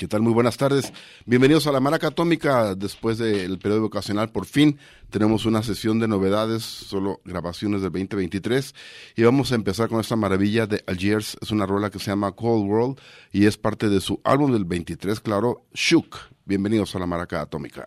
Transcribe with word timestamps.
¿Qué 0.00 0.08
tal? 0.08 0.22
Muy 0.22 0.32
buenas 0.32 0.56
tardes. 0.56 0.94
Bienvenidos 1.26 1.66
a 1.66 1.72
la 1.72 1.78
Maraca 1.78 2.06
Atómica. 2.06 2.74
Después 2.74 3.18
del 3.18 3.58
periodo 3.58 3.82
vocacional, 3.82 4.30
por 4.30 4.46
fin 4.46 4.78
tenemos 5.10 5.44
una 5.44 5.62
sesión 5.62 5.98
de 5.98 6.08
novedades, 6.08 6.62
solo 6.62 7.20
grabaciones 7.26 7.82
del 7.82 7.92
2023. 7.92 8.74
Y 9.16 9.24
vamos 9.24 9.52
a 9.52 9.56
empezar 9.56 9.90
con 9.90 10.00
esta 10.00 10.16
maravilla 10.16 10.66
de 10.66 10.82
Algiers. 10.86 11.36
Es 11.42 11.50
una 11.50 11.66
rola 11.66 11.90
que 11.90 11.98
se 11.98 12.06
llama 12.06 12.32
Cold 12.32 12.66
World 12.66 12.98
y 13.30 13.44
es 13.44 13.58
parte 13.58 13.90
de 13.90 14.00
su 14.00 14.22
álbum 14.24 14.52
del 14.52 14.64
23, 14.64 15.20
claro, 15.20 15.66
Shook. 15.74 16.16
Bienvenidos 16.46 16.96
a 16.96 16.98
la 16.98 17.04
Maraca 17.04 17.42
Atómica. 17.42 17.86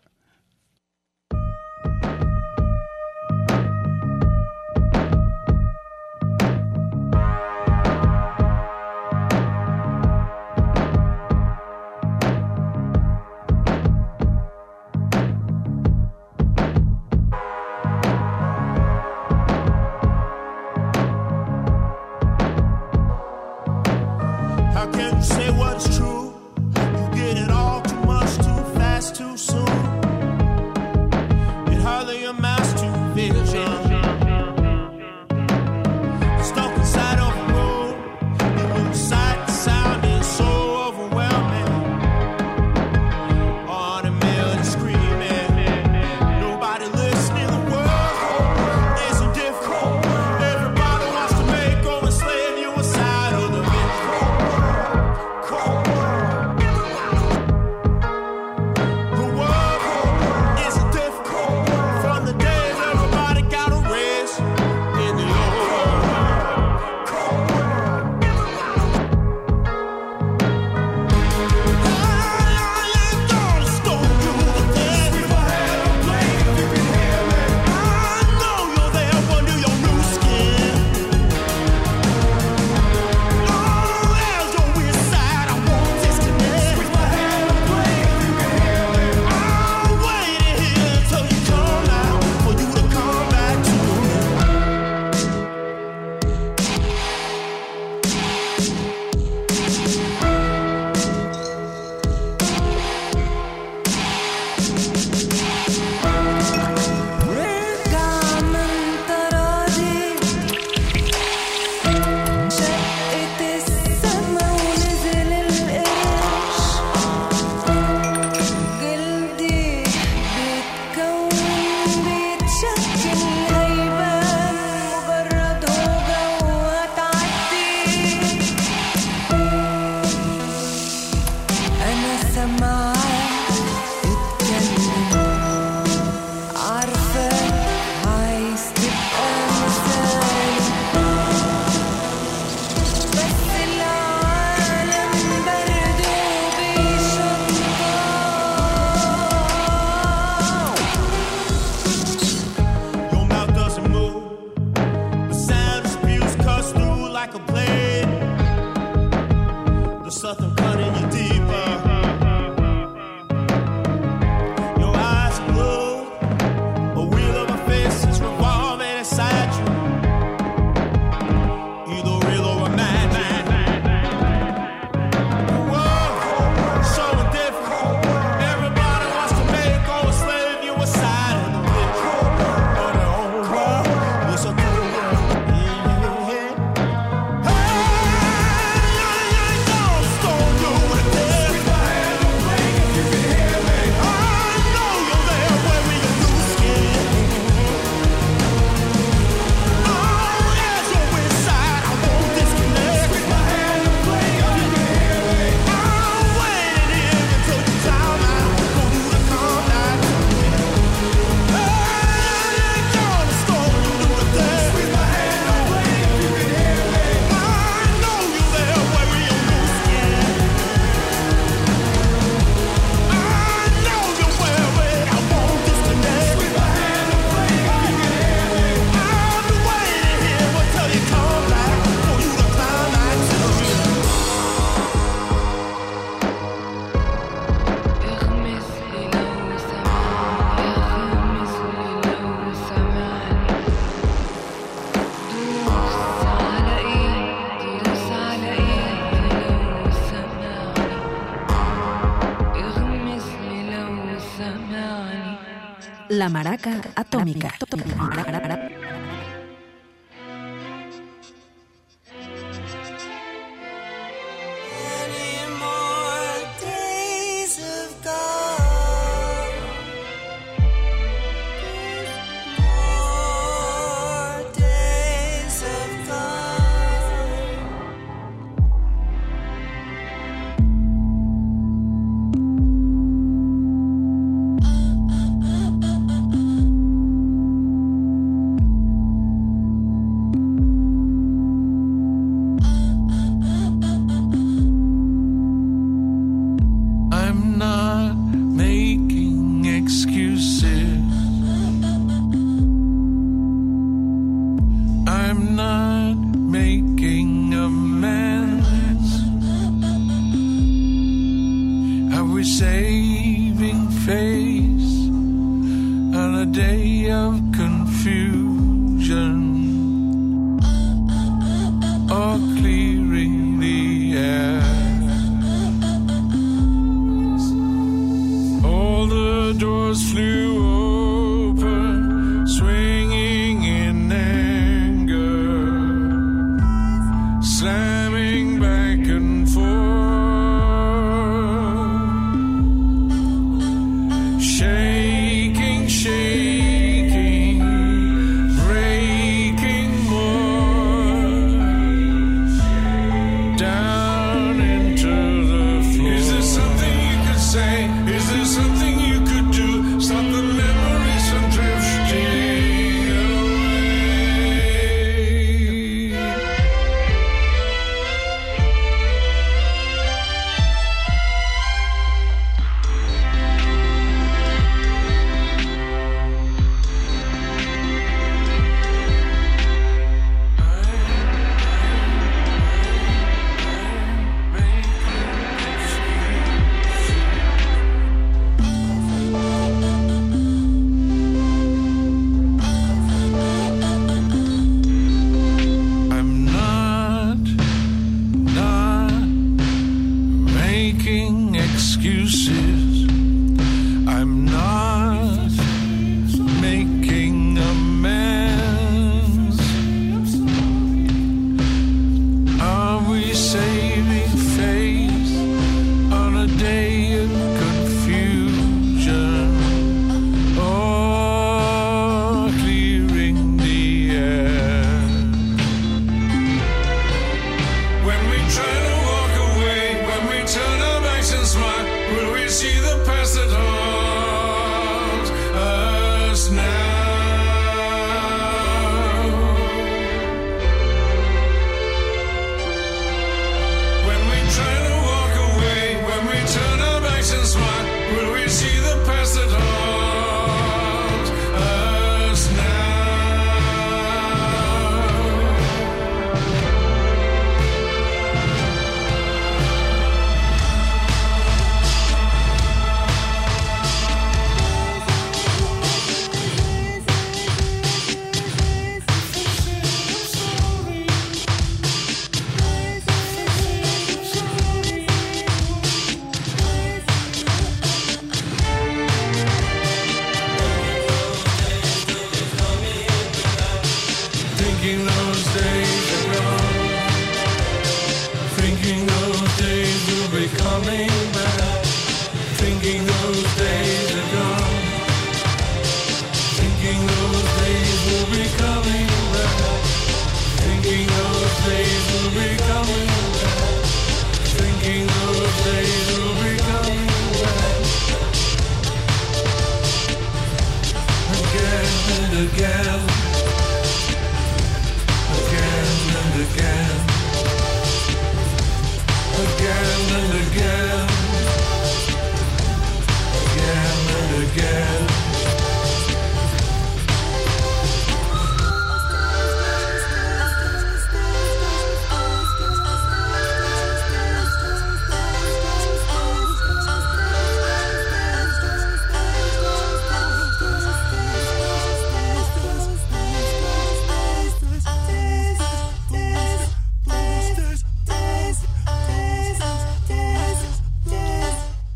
La 256.14 256.30
Maraca 256.30 256.80
Atómica. 256.96 257.56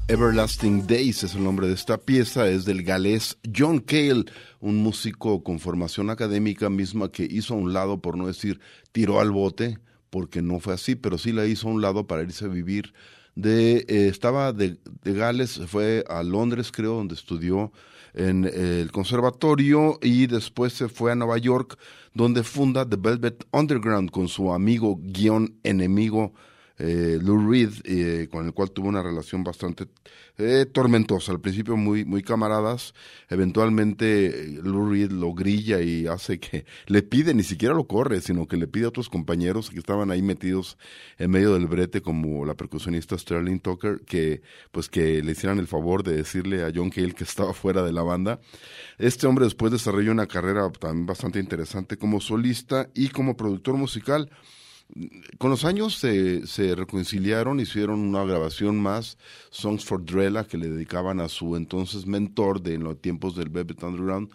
Everlasting 0.10 0.88
Days 0.88 1.24
es 1.26 1.36
el 1.36 1.44
nombre 1.44 1.68
de 1.68 1.74
esta 1.74 1.98
pieza, 1.98 2.48
es 2.48 2.64
del 2.64 2.84
galés 2.84 3.38
John 3.54 3.80
Cale, 3.80 4.24
un 4.62 4.78
músico 4.78 5.44
con 5.44 5.60
formación 5.60 6.10
académica 6.10 6.70
misma 6.70 7.12
que 7.12 7.28
hizo 7.30 7.54
a 7.54 7.58
un 7.58 7.74
lado, 7.74 8.02
por 8.02 8.18
no 8.18 8.26
decir 8.26 8.62
tiró 8.94 9.20
al 9.20 9.32
bote, 9.32 9.80
porque 10.10 10.42
no 10.42 10.62
fue 10.62 10.76
así, 10.76 10.96
pero 10.96 11.18
sí 11.18 11.34
la 11.34 11.46
hizo 11.46 11.68
a 11.68 11.72
un 11.72 11.82
lado 11.82 12.08
para 12.08 12.24
irse 12.24 12.46
a 12.46 12.48
vivir. 12.48 12.94
De, 13.36 13.86
eh, 13.90 14.08
estaba 14.08 14.54
de, 14.54 14.78
de, 15.04 15.14
Gales, 15.14 15.60
fue 15.68 16.06
a 16.08 16.24
Londres, 16.24 16.72
creo, 16.72 16.94
donde 16.94 17.16
estudió 17.16 17.74
en 18.14 18.46
el 18.46 18.94
conservatorio 18.94 20.00
y 20.02 20.28
después 20.28 20.72
se 20.72 20.88
fue 20.88 21.12
a 21.12 21.16
Nueva 21.16 21.38
York, 21.38 21.78
donde 22.14 22.44
funda 22.44 22.88
The 22.88 22.96
Velvet 22.96 23.46
Underground 23.52 24.12
con 24.12 24.30
su 24.30 24.54
amigo 24.54 24.98
guion 25.02 25.60
enemigo 25.64 26.34
eh, 26.80 27.20
Lou 27.22 27.50
Reed, 27.50 27.72
eh, 27.84 28.28
con 28.30 28.46
el 28.46 28.54
cual 28.54 28.72
tuvo 28.72 28.88
una 28.88 29.02
relación 29.02 29.44
bastante 29.44 29.88
eh, 30.38 30.68
tormentosa. 30.72 31.32
Al 31.32 31.42
principio 31.42 31.76
muy, 31.76 32.06
muy 32.06 32.22
camaradas, 32.22 32.94
eventualmente 33.30 34.28
eh, 34.28 34.60
Lou 34.64 34.90
Reed 34.90 35.12
lo 35.12 35.34
grilla 35.34 35.82
y 35.82 36.06
hace 36.06 36.40
que 36.40 36.66
le 36.86 37.02
pide, 37.02 37.34
ni 37.34 37.44
siquiera 37.44 37.74
lo 37.74 37.88
corre, 37.88 38.22
sino 38.22 38.48
que 38.48 38.58
le 38.58 38.68
pide 38.68 38.86
a 38.86 38.90
otros 38.90 39.10
compañeros 39.10 39.72
que 39.72 39.80
estaban 39.80 40.12
ahí 40.12 40.22
metidos 40.22 40.78
en 41.18 41.32
medio 41.32 41.54
del 41.54 41.68
brete, 41.68 42.02
como 42.02 42.46
la 42.46 42.54
percusionista 42.54 43.18
Sterling 43.18 43.60
Tucker, 43.60 44.02
que 44.06 44.42
pues 44.72 44.90
que 44.90 45.24
le 45.24 45.32
hicieran 45.32 45.58
el 45.58 45.68
favor 45.68 46.04
de 46.04 46.16
decirle 46.16 46.64
a 46.64 46.72
John 46.74 46.92
Cale 46.92 47.14
que 47.14 47.24
estaba 47.24 47.54
fuera 47.56 47.84
de 47.84 47.92
la 47.92 48.04
banda. 48.04 48.40
Este 49.00 49.26
hombre 49.26 49.46
después 49.46 49.72
desarrolló 49.72 50.12
una 50.12 50.28
carrera 50.28 50.72
también 50.72 51.08
bastante 51.08 51.40
interesante 51.40 51.98
como 51.98 52.22
solista 52.22 52.90
y 52.94 53.10
como 53.10 53.36
productor 53.36 53.76
musical 53.76 54.30
con 55.38 55.52
los 55.52 55.66
años 55.66 55.96
se, 55.96 56.48
se 56.48 56.76
reconciliaron, 56.76 57.60
hicieron 57.60 58.00
una 58.00 58.24
grabación 58.24 58.80
más, 58.80 59.18
Songs 59.50 59.86
for 59.86 60.04
Drella, 60.04 60.46
que 60.46 60.58
le 60.58 60.70
dedicaban 60.70 61.20
a 61.20 61.28
su 61.28 61.56
entonces 61.56 62.06
mentor 62.06 62.62
de 62.62 62.76
en 62.76 62.84
los 62.84 63.02
tiempos 63.02 63.36
del 63.36 63.50
Velvet 63.50 63.84
Underground, 63.84 64.30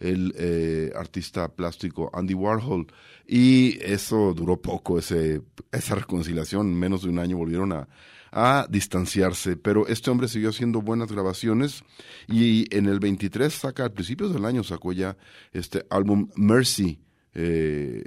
el 0.00 0.34
eh, 0.36 0.92
artista 0.96 1.48
plástico 1.48 2.10
Andy 2.12 2.34
Warhol. 2.34 2.86
Y 3.26 3.78
eso 3.82 4.32
duró 4.34 4.60
poco, 4.60 4.98
ese, 4.98 5.42
esa 5.70 5.94
reconciliación, 5.94 6.74
menos 6.74 7.02
de 7.02 7.10
un 7.10 7.18
año 7.18 7.36
volvieron 7.36 7.72
a, 7.72 7.88
a 8.32 8.66
distanciarse, 8.68 9.56
pero 9.56 9.86
este 9.86 10.10
hombre 10.10 10.28
siguió 10.28 10.50
haciendo 10.50 10.80
buenas 10.80 11.10
grabaciones 11.10 11.82
y 12.26 12.74
en 12.74 12.86
el 12.86 13.00
23 13.00 13.52
saca, 13.52 13.86
a 13.86 13.88
principios 13.90 14.32
del 14.32 14.44
año 14.44 14.64
sacó 14.64 14.92
ya 14.92 15.16
este 15.52 15.84
álbum 15.90 16.28
Mercy, 16.36 17.00
eh, 17.34 18.04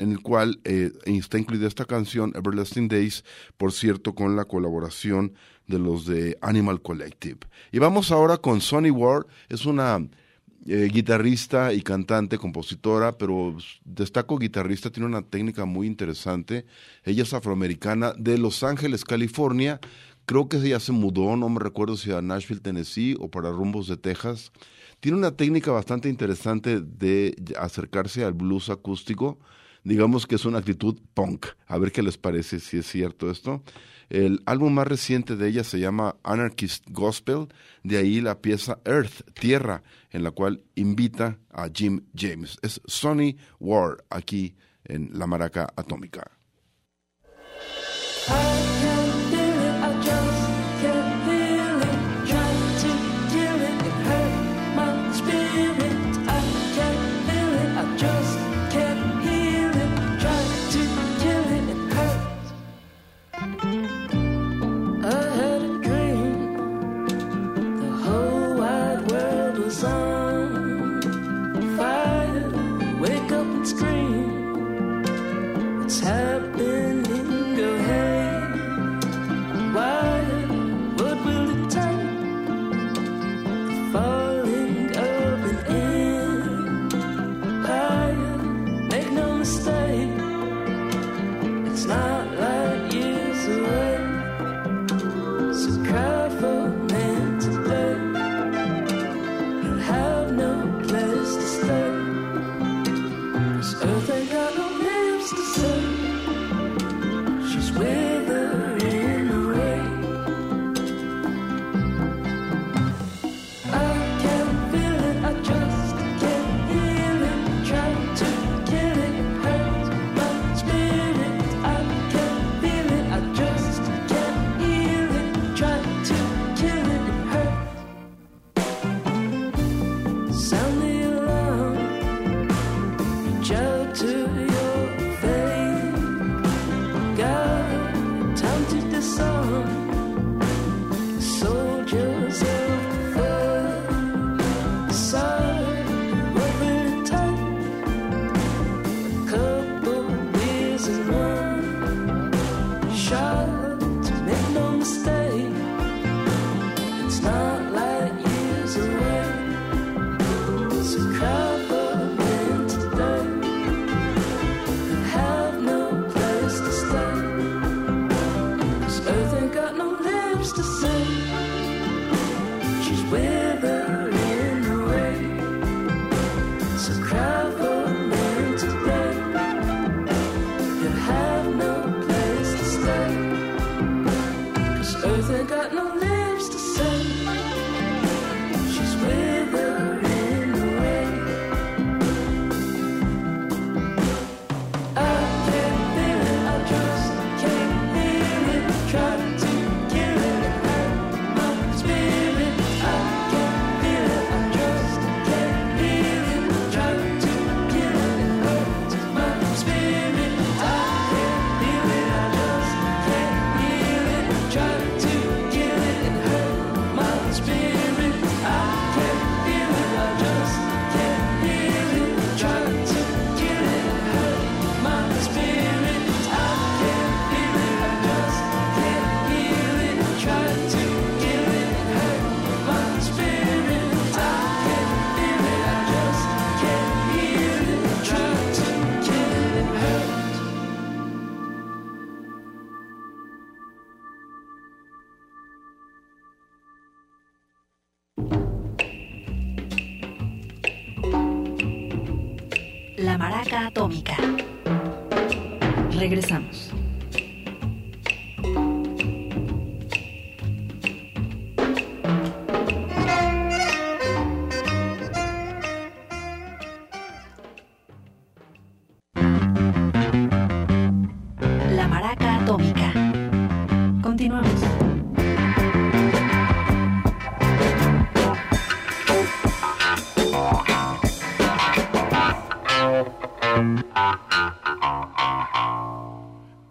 en 0.00 0.12
el 0.12 0.20
cual 0.20 0.60
eh, 0.64 0.92
está 1.04 1.38
incluida 1.38 1.68
esta 1.68 1.84
canción, 1.84 2.32
Everlasting 2.34 2.88
Days, 2.88 3.24
por 3.56 3.72
cierto, 3.72 4.14
con 4.14 4.36
la 4.36 4.44
colaboración 4.44 5.34
de 5.66 5.78
los 5.78 6.06
de 6.06 6.36
Animal 6.40 6.82
Collective. 6.82 7.38
Y 7.72 7.78
vamos 7.78 8.10
ahora 8.10 8.38
con 8.38 8.60
Sonny 8.60 8.90
Ward, 8.90 9.26
es 9.48 9.66
una 9.66 10.00
eh, 10.66 10.90
guitarrista 10.92 11.72
y 11.72 11.80
cantante, 11.80 12.36
compositora, 12.36 13.16
pero 13.16 13.56
destaco 13.84 14.38
guitarrista, 14.38 14.90
tiene 14.90 15.06
una 15.06 15.22
técnica 15.22 15.64
muy 15.64 15.86
interesante. 15.86 16.66
Ella 17.04 17.22
es 17.22 17.32
afroamericana 17.32 18.12
de 18.18 18.36
Los 18.36 18.62
Ángeles, 18.62 19.04
California. 19.04 19.80
Creo 20.26 20.48
que 20.48 20.58
ella 20.58 20.80
se 20.80 20.92
mudó, 20.92 21.34
no 21.36 21.48
me 21.48 21.60
recuerdo 21.60 21.96
si 21.96 22.12
a 22.12 22.20
Nashville, 22.20 22.60
Tennessee 22.60 23.16
o 23.18 23.30
para 23.30 23.50
rumbos 23.50 23.88
de 23.88 23.96
Texas. 23.96 24.52
Tiene 25.00 25.16
una 25.16 25.34
técnica 25.34 25.72
bastante 25.72 26.10
interesante 26.10 26.80
de 26.80 27.34
acercarse 27.58 28.22
al 28.22 28.34
blues 28.34 28.68
acústico 28.68 29.38
digamos 29.84 30.26
que 30.26 30.34
es 30.34 30.44
una 30.44 30.58
actitud 30.58 30.98
punk. 31.14 31.46
A 31.66 31.78
ver 31.78 31.92
qué 31.92 32.02
les 32.02 32.18
parece 32.18 32.60
si 32.60 32.78
es 32.78 32.86
cierto 32.86 33.30
esto. 33.30 33.62
El 34.08 34.42
álbum 34.44 34.72
más 34.72 34.88
reciente 34.88 35.36
de 35.36 35.48
ella 35.48 35.62
se 35.62 35.78
llama 35.78 36.16
Anarchist 36.24 36.84
Gospel, 36.90 37.46
de 37.84 37.96
ahí 37.96 38.20
la 38.20 38.40
pieza 38.40 38.80
Earth, 38.84 39.22
Tierra, 39.34 39.84
en 40.10 40.24
la 40.24 40.32
cual 40.32 40.62
invita 40.74 41.38
a 41.48 41.68
Jim 41.72 42.02
James. 42.14 42.58
Es 42.62 42.80
Sonny 42.86 43.36
Ward 43.60 43.98
aquí 44.10 44.56
en 44.84 45.10
La 45.16 45.28
Maraca 45.28 45.72
Atómica. 45.76 46.28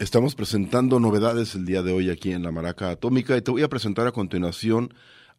Estamos 0.10 0.34
presentando 0.34 1.00
novedades 1.00 1.54
el 1.54 1.68
día 1.68 1.84
de 1.84 1.92
hoy 1.92 2.10
aquí 2.10 2.32
en 2.32 2.42
la 2.42 2.52
Maraca 2.52 2.90
Atómica 2.90 3.38
y 3.38 3.44
te 3.44 3.52
voy 3.52 3.62
a 3.62 3.70
presentar 3.70 4.08
a 4.08 4.12
continuación 4.12 4.92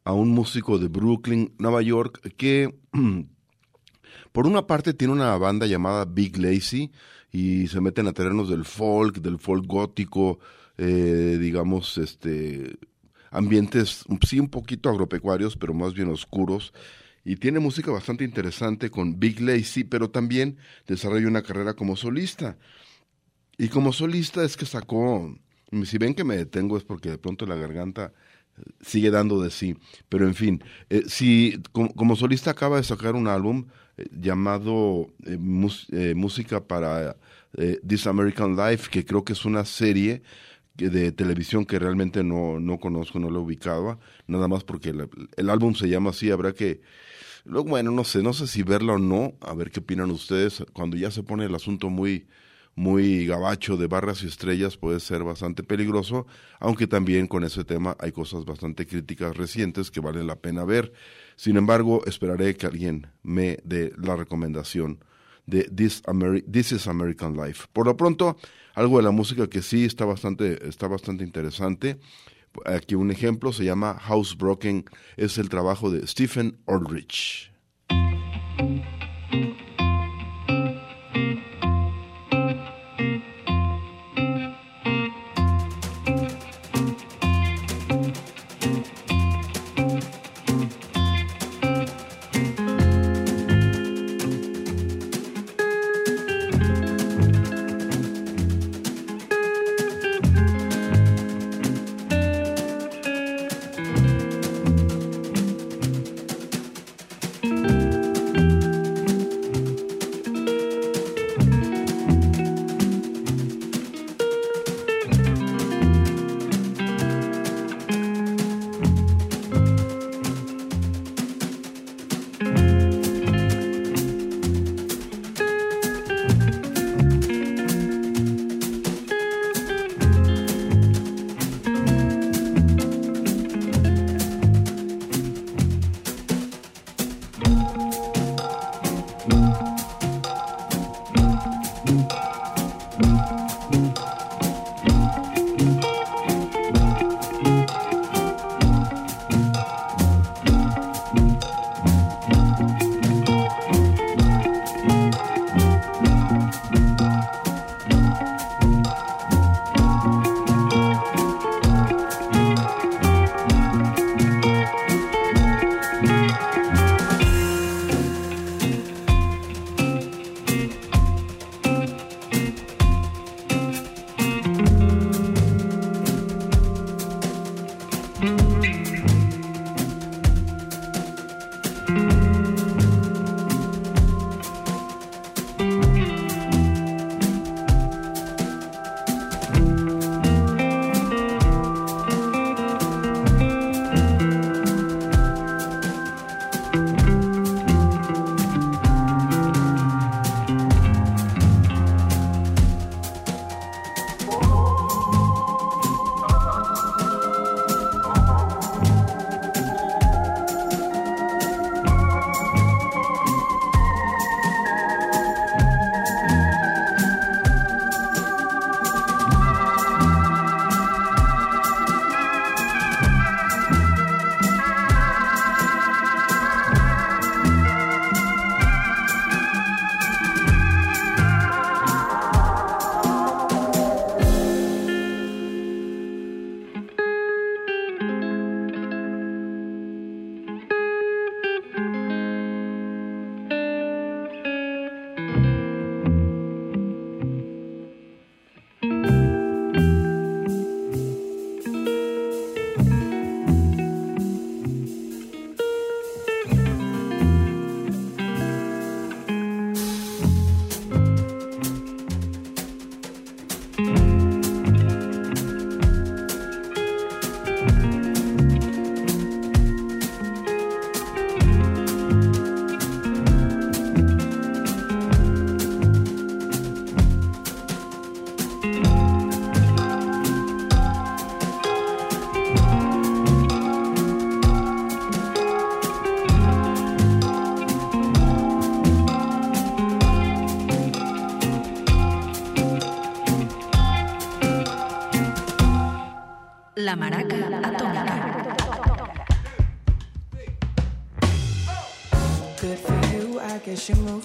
a 0.05 0.12
un 0.12 0.29
músico 0.29 0.79
de 0.79 0.87
Brooklyn, 0.87 1.53
Nueva 1.59 1.83
York, 1.83 2.21
que 2.37 2.73
por 4.33 4.47
una 4.47 4.69
parte 4.69 4.95
tiene 4.95 5.12
una 5.12 5.37
banda 5.39 5.67
llamada 5.67 6.05
Big 6.05 6.39
Lazy 6.39 6.93
y 7.33 7.67
se 7.67 7.81
meten 7.81 8.07
a 8.07 8.12
terrenos 8.12 8.49
del 8.49 8.65
folk, 8.65 9.17
del 9.17 9.41
folk 9.41 9.67
gótico, 9.67 10.39
eh, 10.79 11.37
digamos, 11.41 11.99
este 11.99 12.79
ambientes 13.33 14.05
sí 14.25 14.39
un 14.39 14.50
poquito 14.50 14.89
agropecuarios, 14.89 15.57
pero 15.57 15.75
más 15.75 15.95
bien 15.95 16.11
oscuros. 16.11 16.73
Y 17.25 17.35
tiene 17.35 17.59
música 17.59 17.91
bastante 17.91 18.23
interesante 18.23 18.89
con 18.89 19.19
Big 19.19 19.41
Lazy, 19.41 19.83
pero 19.83 20.11
también 20.11 20.59
desarrolla 20.87 21.27
una 21.27 21.43
carrera 21.43 21.75
como 21.75 21.97
solista. 21.97 22.57
Y 23.61 23.69
como 23.69 23.93
solista 23.93 24.43
es 24.43 24.57
que 24.57 24.64
sacó, 24.64 25.37
si 25.85 25.99
ven 25.99 26.14
que 26.14 26.25
me 26.25 26.35
detengo 26.35 26.79
es 26.79 26.83
porque 26.83 27.11
de 27.11 27.19
pronto 27.19 27.45
la 27.45 27.57
garganta 27.57 28.11
eh, 28.57 28.62
sigue 28.81 29.11
dando 29.11 29.43
de 29.43 29.50
sí, 29.50 29.76
pero 30.09 30.26
en 30.26 30.35
fin, 30.35 30.64
eh, 30.88 31.02
si 31.09 31.61
como, 31.71 32.17
solista 32.17 32.52
acaba 32.52 32.79
de 32.79 32.85
sacar 32.85 33.14
un 33.14 33.29
álbum 33.29 33.67
eh, 33.99 34.07
llamado 34.12 35.09
eh, 35.26 35.37
Música 35.37 36.67
para 36.67 37.19
This 37.87 38.07
American 38.07 38.57
Life, 38.57 38.88
que 38.90 39.05
creo 39.05 39.25
que 39.25 39.35
es 39.35 39.45
una 39.45 39.67
serie 39.67 40.23
de 40.76 41.12
televisión 41.12 41.67
que 41.67 41.79
realmente 41.79 42.25
no, 42.25 42.61
no 42.61 42.79
conozco, 42.79 43.19
no 43.19 43.29
lo 43.29 43.43
ubicaba, 43.43 43.99
nada 44.26 44.49
más 44.49 44.64
porque 44.64 44.88
el, 44.88 45.07
el 45.37 45.50
álbum 45.50 45.75
se 45.75 45.87
llama 45.87 46.11
así, 46.11 46.31
habrá 46.31 46.55
que, 46.55 46.81
bueno, 47.45 47.91
no 47.91 48.04
sé, 48.04 48.23
no 48.23 48.32
sé 48.32 48.47
si 48.47 48.63
verla 48.63 48.95
o 48.95 48.99
no, 48.99 49.35
a 49.43 49.52
ver 49.52 49.71
qué 49.71 49.80
opinan 49.80 50.11
ustedes, 50.11 50.65
cuando 50.73 50.97
ya 50.97 51.11
se 51.11 51.23
pone 51.23 51.45
el 51.45 51.54
asunto 51.54 51.91
muy 51.91 52.26
muy 52.75 53.26
gabacho 53.26 53.76
de 53.76 53.87
barras 53.87 54.23
y 54.23 54.26
estrellas 54.26 54.76
puede 54.76 55.00
ser 55.00 55.23
bastante 55.23 55.63
peligroso, 55.63 56.26
aunque 56.59 56.87
también 56.87 57.26
con 57.26 57.45
ese 57.45 57.65
tema 57.65 57.97
hay 57.99 58.13
cosas 58.13 58.45
bastante 58.45 58.87
críticas 58.87 59.37
recientes 59.37 59.91
que 59.91 60.00
valen 60.00 60.26
la 60.26 60.37
pena 60.37 60.65
ver. 60.65 60.93
Sin 61.37 61.56
embargo, 61.56 62.02
esperaré 62.06 62.56
que 62.56 62.67
alguien 62.67 63.09
me 63.23 63.59
dé 63.65 63.93
la 63.97 64.17
recomendación 64.17 65.04
de 65.47 65.65
This, 65.65 66.02
This 66.50 66.73
is 66.73 66.87
American 66.87 67.37
Life. 67.37 67.67
Por 67.73 67.87
lo 67.87 67.97
pronto, 67.97 68.37
algo 68.75 68.99
de 68.99 69.02
la 69.02 69.11
música 69.11 69.49
que 69.49 69.63
sí 69.63 69.85
está 69.85 70.04
bastante, 70.04 70.67
está 70.69 70.87
bastante 70.89 71.25
interesante. 71.25 71.99
Aquí 72.65 72.95
un 72.95 73.11
ejemplo 73.11 73.52
se 73.52 73.65
llama 73.65 73.99
Housebroken, 74.00 74.85
es 75.17 75.39
el 75.39 75.49
trabajo 75.49 75.91
de 75.91 76.06
Stephen 76.06 76.59
Aldrich. 76.67 77.52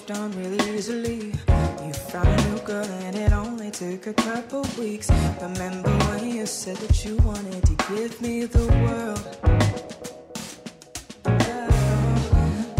Moved 0.08 0.20
on 0.20 0.30
really 0.38 0.76
easily. 0.76 1.32
You 1.84 1.92
found 1.92 2.28
a 2.28 2.48
new 2.48 2.58
girl 2.60 2.84
and 2.84 3.16
it 3.16 3.32
only 3.32 3.70
took 3.70 4.06
a 4.06 4.14
couple 4.14 4.64
weeks. 4.78 5.10
Remember 5.40 5.90
when 5.90 6.30
you 6.30 6.46
said 6.46 6.76
that 6.76 7.04
you 7.04 7.16
wanted 7.18 7.64
to 7.64 7.74
give 7.88 8.20
me 8.20 8.44
the 8.44 8.66
world? 8.84 9.38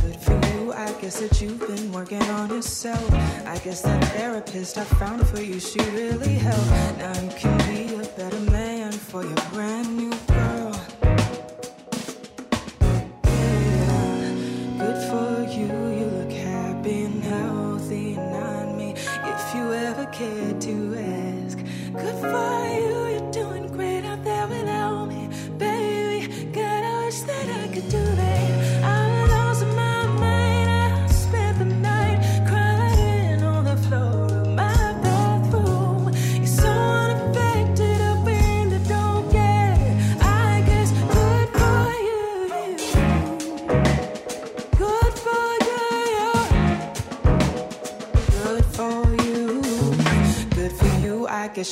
Good 0.03 0.17
for 0.17 0.39
you, 0.49 0.73
I 0.73 0.93
guess 1.01 1.21
that 1.21 1.41
you've 1.41 1.61
been 1.67 1.93
working 1.93 2.23
on 2.23 2.51
yourself. 2.51 3.13
I 3.47 3.59
guess 3.65 3.83
that 3.83 4.05
therapist 4.17 4.79
I 4.79 4.85
found 4.85 5.27
for 5.27 5.41
you, 5.41 5.59
she 5.59 5.81
really 5.81 6.35
helped. 6.35 6.99
Now 6.99 7.21
you 7.21 7.31
can 7.31 7.59
be 7.69 7.95
a 7.95 8.07
better 8.17 8.51
man 8.51 8.93
for 8.93 9.25
your 9.25 9.43
brand 9.53 9.97
new 9.97 10.06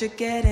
you. 0.02 0.10
I 0.10 0.43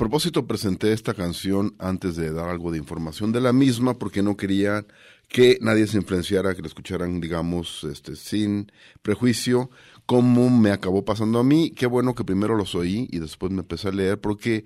propósito, 0.00 0.46
presenté 0.46 0.94
esta 0.94 1.12
canción 1.12 1.74
antes 1.78 2.16
de 2.16 2.32
dar 2.32 2.48
algo 2.48 2.72
de 2.72 2.78
información 2.78 3.32
de 3.32 3.42
la 3.42 3.52
misma 3.52 3.98
porque 3.98 4.22
no 4.22 4.34
quería 4.34 4.86
que 5.28 5.58
nadie 5.60 5.86
se 5.86 5.98
influenciara, 5.98 6.54
que 6.54 6.62
la 6.62 6.68
escucharan, 6.68 7.20
digamos, 7.20 7.84
este, 7.84 8.16
sin 8.16 8.72
prejuicio, 9.02 9.68
como 10.06 10.48
me 10.48 10.70
acabó 10.70 11.04
pasando 11.04 11.38
a 11.38 11.44
mí. 11.44 11.70
Qué 11.70 11.84
bueno 11.84 12.14
que 12.14 12.24
primero 12.24 12.56
los 12.56 12.74
oí 12.74 13.08
y 13.12 13.18
después 13.18 13.52
me 13.52 13.60
empecé 13.60 13.88
a 13.88 13.92
leer 13.92 14.18
porque 14.18 14.64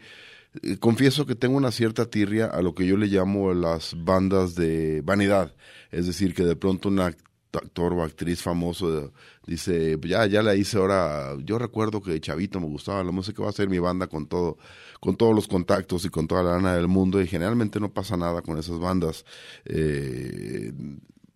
eh, 0.63 0.77
confieso 0.79 1.27
que 1.27 1.35
tengo 1.35 1.57
una 1.57 1.73
cierta 1.73 2.09
tirria 2.09 2.47
a 2.47 2.63
lo 2.63 2.77
que 2.77 2.87
yo 2.87 2.97
le 2.97 3.09
llamo 3.09 3.53
las 3.55 3.97
bandas 3.99 4.55
de 4.55 5.01
vanidad. 5.03 5.53
Es 5.91 6.07
decir, 6.07 6.33
que 6.33 6.45
de 6.45 6.55
pronto 6.55 6.89
una 6.89 7.13
actor 7.59 7.93
o 7.93 8.03
actriz 8.03 8.43
famoso 8.43 9.13
dice, 9.47 9.99
ya, 10.03 10.27
ya 10.27 10.43
la 10.43 10.55
hice 10.55 10.79
ahora, 10.79 11.37
yo 11.45 11.59
recuerdo 11.59 12.01
que 12.03 12.21
chavito 12.21 12.61
me 12.61 12.67
gustaba 12.67 13.05
la 13.05 13.13
música, 13.13 13.43
va 13.43 13.51
a 13.51 13.53
ser 13.53 13.69
mi 13.69 13.79
banda 13.79 14.07
con 14.07 14.27
todo, 14.27 14.59
con 15.01 15.17
todos 15.17 15.35
los 15.35 15.49
contactos 15.49 16.05
y 16.05 16.09
con 16.09 16.27
toda 16.27 16.43
la 16.43 16.53
lana 16.53 16.75
del 16.75 16.89
mundo, 16.89 17.21
y 17.21 17.27
generalmente 17.27 17.81
no 17.81 17.93
pasa 17.93 18.17
nada 18.17 18.43
con 18.43 18.59
esas 18.59 18.79
bandas. 18.79 19.25
Eh, 19.65 20.73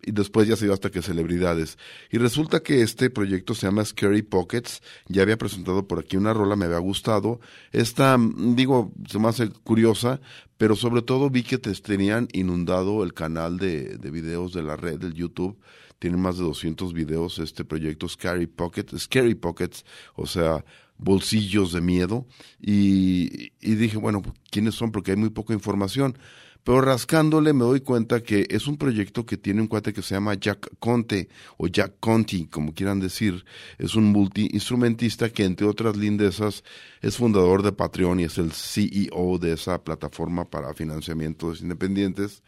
y 0.01 0.11
después 0.11 0.47
ya 0.47 0.55
se 0.55 0.65
dio 0.65 0.73
hasta 0.73 0.89
que 0.89 1.01
celebridades. 1.01 1.77
Y 2.09 2.17
resulta 2.17 2.61
que 2.61 2.81
este 2.81 3.09
proyecto 3.09 3.53
se 3.53 3.67
llama 3.67 3.83
Scary 3.83 4.21
Pockets. 4.21 4.81
Ya 5.07 5.23
había 5.23 5.37
presentado 5.37 5.87
por 5.87 5.99
aquí 5.99 6.15
una 6.15 6.33
rola, 6.33 6.55
me 6.55 6.65
había 6.65 6.79
gustado. 6.79 7.39
Esta, 7.71 8.17
digo, 8.37 8.93
se 9.07 9.19
me 9.19 9.27
hace 9.27 9.49
curiosa, 9.49 10.21
pero 10.57 10.75
sobre 10.75 11.01
todo 11.01 11.29
vi 11.29 11.43
que 11.43 11.57
te 11.57 11.73
tenían 11.73 12.27
inundado 12.31 13.03
el 13.03 13.13
canal 13.13 13.57
de, 13.57 13.97
de 13.97 14.11
videos 14.11 14.53
de 14.53 14.63
la 14.63 14.77
red, 14.77 14.99
del 14.99 15.13
YouTube. 15.13 15.59
Tienen 15.99 16.21
más 16.21 16.37
de 16.37 16.43
200 16.43 16.93
videos 16.93 17.39
este 17.39 17.65
proyecto 17.65 18.07
Scary 18.07 18.47
Pockets, 18.47 18.97
Scary 19.03 19.35
Pockets, 19.35 19.85
o 20.15 20.25
sea, 20.25 20.63
bolsillos 20.97 21.73
de 21.73 21.81
miedo. 21.81 22.25
Y, 22.59 23.51
y 23.59 23.75
dije, 23.75 23.97
bueno, 23.97 24.21
¿quiénes 24.49 24.75
son? 24.75 24.91
Porque 24.91 25.11
hay 25.11 25.17
muy 25.17 25.29
poca 25.29 25.53
información 25.53 26.17
Pero 26.63 26.81
rascándole 26.81 27.53
me 27.53 27.63
doy 27.63 27.81
cuenta 27.81 28.21
que 28.21 28.45
es 28.49 28.67
un 28.67 28.77
proyecto 28.77 29.25
que 29.25 29.37
tiene 29.37 29.61
un 29.61 29.67
cuate 29.67 29.93
que 29.93 30.01
se 30.01 30.15
llama 30.15 30.35
Jack 30.35 30.69
Conte 30.79 31.29
o 31.57 31.67
Jack 31.67 31.95
Conti, 31.99 32.47
como 32.47 32.73
quieran 32.73 32.99
decir. 32.99 33.45
Es 33.77 33.95
un 33.95 34.05
multi-instrumentista 34.05 35.29
que 35.29 35.45
entre 35.45 35.67
otras 35.67 35.95
lindezas 35.97 36.63
es 37.01 37.17
fundador 37.17 37.63
de 37.63 37.71
Patreon 37.71 38.19
y 38.19 38.23
es 38.23 38.37
el 38.37 38.51
CEO 38.51 39.37
de 39.39 39.53
esa 39.53 39.83
plataforma 39.83 40.49
para 40.49 40.73
financiamientos 40.73 41.61
independientes 41.61 42.43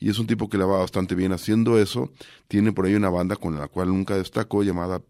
y 0.00 0.08
es 0.08 0.18
un 0.18 0.26
tipo 0.26 0.48
que 0.48 0.58
le 0.58 0.64
va 0.64 0.78
bastante 0.78 1.14
bien 1.14 1.32
haciendo 1.32 1.78
eso. 1.78 2.10
Tiene 2.48 2.72
por 2.72 2.86
ahí 2.86 2.94
una 2.94 3.10
banda 3.10 3.36
con 3.36 3.56
la 3.56 3.68
cual 3.68 3.88
nunca 3.88 4.16
destacó 4.16 4.62
llamada 4.62 5.00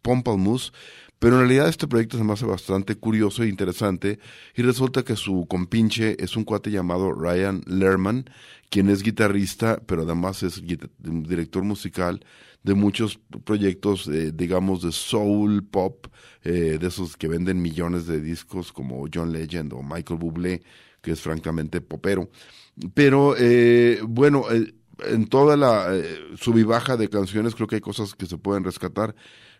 Pompalmus, 0.00 0.72
pero 1.18 1.34
en 1.34 1.40
realidad 1.40 1.68
este 1.68 1.88
proyecto 1.88 2.16
se 2.16 2.24
me 2.24 2.32
hace 2.32 2.46
bastante 2.46 2.94
curioso 2.96 3.42
e 3.42 3.48
interesante 3.48 4.18
y 4.54 4.62
resulta 4.62 5.04
que 5.04 5.16
su 5.16 5.46
compinche 5.48 6.16
es 6.22 6.36
un 6.36 6.44
cuate 6.44 6.70
llamado 6.70 7.12
Ryan 7.12 7.62
Lerman, 7.66 8.26
quien 8.70 8.88
es 8.88 9.02
guitarrista, 9.02 9.80
pero 9.86 10.02
además 10.02 10.42
es 10.42 10.62
director 10.98 11.64
musical 11.64 12.20
de 12.62 12.74
muchos 12.74 13.18
proyectos, 13.44 14.08
eh, 14.08 14.32
digamos, 14.32 14.82
de 14.82 14.92
soul, 14.92 15.64
pop, 15.64 16.06
eh, 16.42 16.78
de 16.80 16.86
esos 16.86 17.16
que 17.16 17.28
venden 17.28 17.62
millones 17.62 18.06
de 18.06 18.20
discos 18.20 18.72
como 18.72 19.06
John 19.12 19.32
Legend 19.32 19.72
o 19.72 19.82
Michael 19.82 20.20
Bublé, 20.20 20.62
que 21.00 21.12
es 21.12 21.20
francamente 21.20 21.80
popero. 21.80 22.30
Pero 22.94 23.34
eh, 23.38 24.00
bueno, 24.06 24.44
en 25.06 25.26
toda 25.26 25.56
la 25.56 25.94
y 25.94 26.62
baja 26.62 26.96
de 26.96 27.08
canciones 27.08 27.54
creo 27.54 27.66
que 27.66 27.76
hay 27.76 27.80
cosas 27.80 28.14
que 28.14 28.26
se 28.26 28.38
pueden 28.38 28.64
rescatar. 28.64 29.14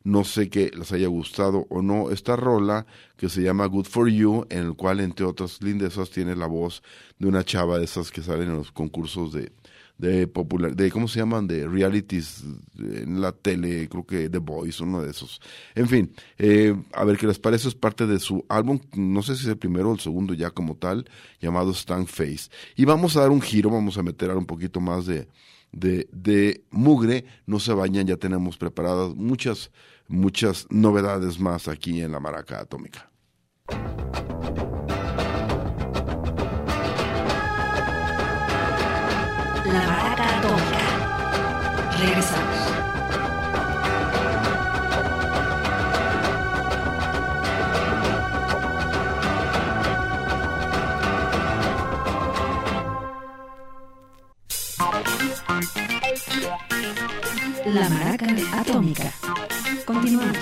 No 0.04 0.24
sé 0.24 0.48
que 0.48 0.70
les 0.76 0.92
haya 0.92 1.08
gustado 1.08 1.66
o 1.70 1.82
no. 1.82 2.10
Esta 2.10 2.36
rola 2.36 2.86
que 3.16 3.28
se 3.28 3.42
llama 3.42 3.66
Good 3.66 3.86
for 3.86 4.08
You, 4.08 4.46
en 4.48 4.60
el 4.60 4.74
cual, 4.74 5.00
entre 5.00 5.26
otras 5.26 5.60
lindezas, 5.60 6.10
tiene 6.10 6.36
la 6.36 6.46
voz 6.46 6.82
de 7.18 7.28
una 7.28 7.44
chava 7.44 7.78
de 7.78 7.84
esas 7.84 8.10
que 8.10 8.22
salen 8.22 8.48
en 8.48 8.56
los 8.56 8.70
concursos 8.70 9.32
de, 9.32 9.52
de 9.98 10.28
popular, 10.28 10.74
de 10.74 10.90
cómo 10.90 11.08
se 11.08 11.18
llaman, 11.18 11.46
de 11.46 11.66
realities 11.66 12.44
en 12.78 13.20
la 13.20 13.32
tele, 13.32 13.88
creo 13.88 14.06
que 14.06 14.30
The 14.30 14.38
Voice, 14.38 14.82
uno 14.82 15.02
de 15.02 15.10
esos. 15.10 15.40
En 15.74 15.88
fin, 15.88 16.12
eh, 16.38 16.74
a 16.92 17.04
ver 17.04 17.18
qué 17.18 17.26
les 17.26 17.38
parece, 17.38 17.68
es 17.68 17.74
parte 17.74 18.06
de 18.06 18.20
su 18.20 18.44
álbum, 18.48 18.78
no 18.94 19.22
sé 19.22 19.34
si 19.34 19.42
es 19.42 19.48
el 19.48 19.58
primero 19.58 19.90
o 19.90 19.94
el 19.94 20.00
segundo 20.00 20.34
ya 20.34 20.50
como 20.50 20.76
tal, 20.76 21.08
llamado 21.40 21.74
Stank 21.74 22.06
Face. 22.06 22.48
Y 22.76 22.84
vamos 22.84 23.16
a 23.16 23.20
dar 23.20 23.30
un 23.30 23.40
giro, 23.40 23.70
vamos 23.70 23.98
a 23.98 24.02
meter 24.02 24.30
un 24.30 24.46
poquito 24.46 24.80
más 24.80 25.06
de, 25.06 25.28
de, 25.72 26.08
de 26.12 26.62
mugre, 26.70 27.24
no 27.46 27.58
se 27.58 27.72
bañan, 27.72 28.06
ya 28.06 28.16
tenemos 28.16 28.56
preparadas 28.56 29.14
muchas, 29.16 29.72
muchas 30.06 30.66
novedades 30.70 31.40
más 31.40 31.66
aquí 31.66 32.00
en 32.00 32.12
la 32.12 32.20
Maraca 32.20 32.60
Atómica. 32.60 33.10
Regresamos. 41.98 42.88
La 57.66 57.88
Maraca 57.88 58.26
Atómica. 58.60 59.12
Continuamos. 59.84 60.36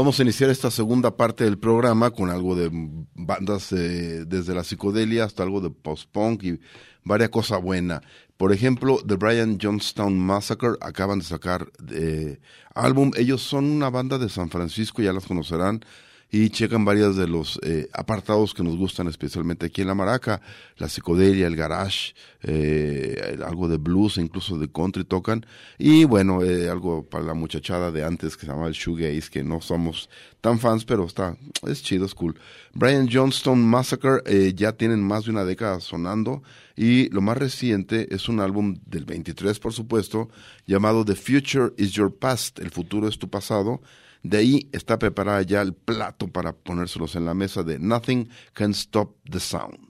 Vamos 0.00 0.18
a 0.18 0.22
iniciar 0.22 0.48
esta 0.48 0.70
segunda 0.70 1.14
parte 1.14 1.44
del 1.44 1.58
programa 1.58 2.10
con 2.10 2.30
algo 2.30 2.56
de 2.56 2.70
bandas 2.72 3.70
eh, 3.72 4.24
desde 4.26 4.54
la 4.54 4.64
psicodelia 4.64 5.24
hasta 5.24 5.42
algo 5.42 5.60
de 5.60 5.68
post-punk 5.68 6.42
y 6.42 6.60
varias 7.04 7.28
cosas 7.28 7.60
buenas. 7.60 8.00
Por 8.38 8.50
ejemplo, 8.54 9.00
The 9.06 9.16
Brian 9.16 9.58
Johnstown 9.60 10.18
Massacre 10.18 10.78
acaban 10.80 11.18
de 11.18 11.26
sacar 11.26 11.70
eh, 11.92 12.40
álbum. 12.74 13.10
Ellos 13.14 13.42
son 13.42 13.66
una 13.66 13.90
banda 13.90 14.16
de 14.16 14.30
San 14.30 14.48
Francisco, 14.48 15.02
ya 15.02 15.12
las 15.12 15.26
conocerán 15.26 15.84
y 16.30 16.50
checan 16.50 16.84
varias 16.84 17.16
de 17.16 17.26
los 17.26 17.58
eh, 17.62 17.88
apartados 17.92 18.54
que 18.54 18.62
nos 18.62 18.76
gustan 18.76 19.08
especialmente 19.08 19.66
aquí 19.66 19.80
en 19.80 19.88
la 19.88 19.94
maraca, 19.94 20.40
la 20.76 20.88
psicodelia, 20.88 21.46
el 21.46 21.56
garage, 21.56 22.14
eh, 22.42 23.38
algo 23.44 23.68
de 23.68 23.78
blues, 23.78 24.16
incluso 24.18 24.58
de 24.58 24.70
country 24.70 25.04
tocan 25.04 25.44
y 25.78 26.04
bueno, 26.04 26.42
eh, 26.42 26.68
algo 26.68 27.02
para 27.02 27.24
la 27.24 27.34
muchachada 27.34 27.90
de 27.90 28.04
antes 28.04 28.36
que 28.36 28.46
se 28.46 28.52
llama 28.52 28.68
el 28.68 28.74
shoegaze, 28.74 29.30
que 29.30 29.42
no 29.42 29.60
somos 29.60 30.08
tan 30.40 30.58
fans, 30.58 30.84
pero 30.84 31.04
está, 31.04 31.36
es 31.66 31.82
chido, 31.82 32.06
es 32.06 32.14
cool. 32.14 32.38
Brian 32.74 33.08
Johnston 33.12 33.60
Massacre 33.62 34.20
ya 34.54 34.72
tienen 34.72 35.02
más 35.02 35.24
de 35.24 35.32
una 35.32 35.44
década 35.44 35.80
sonando 35.80 36.42
y 36.76 37.10
lo 37.10 37.20
más 37.20 37.36
reciente 37.36 38.14
es 38.14 38.28
un 38.28 38.40
álbum 38.40 38.76
del 38.86 39.04
23, 39.04 39.58
por 39.58 39.72
supuesto, 39.72 40.30
llamado 40.66 41.04
The 41.04 41.16
Future 41.16 41.72
is 41.76 41.90
Your 41.90 42.14
Past, 42.14 42.60
el 42.60 42.70
futuro 42.70 43.08
es 43.08 43.18
tu 43.18 43.28
pasado, 43.28 43.82
de 44.22 44.38
ahí 44.38 44.68
está 44.72 44.98
preparada 44.98 45.42
ya 45.42 45.62
el 45.62 45.74
plato 45.74 46.28
para 46.28 46.52
ponérselos 46.52 47.16
en 47.16 47.24
la 47.24 47.34
mesa 47.34 47.62
de 47.62 47.78
Nothing 47.78 48.28
Can 48.52 48.72
Stop 48.72 49.16
the 49.30 49.40
Sound. 49.40 49.89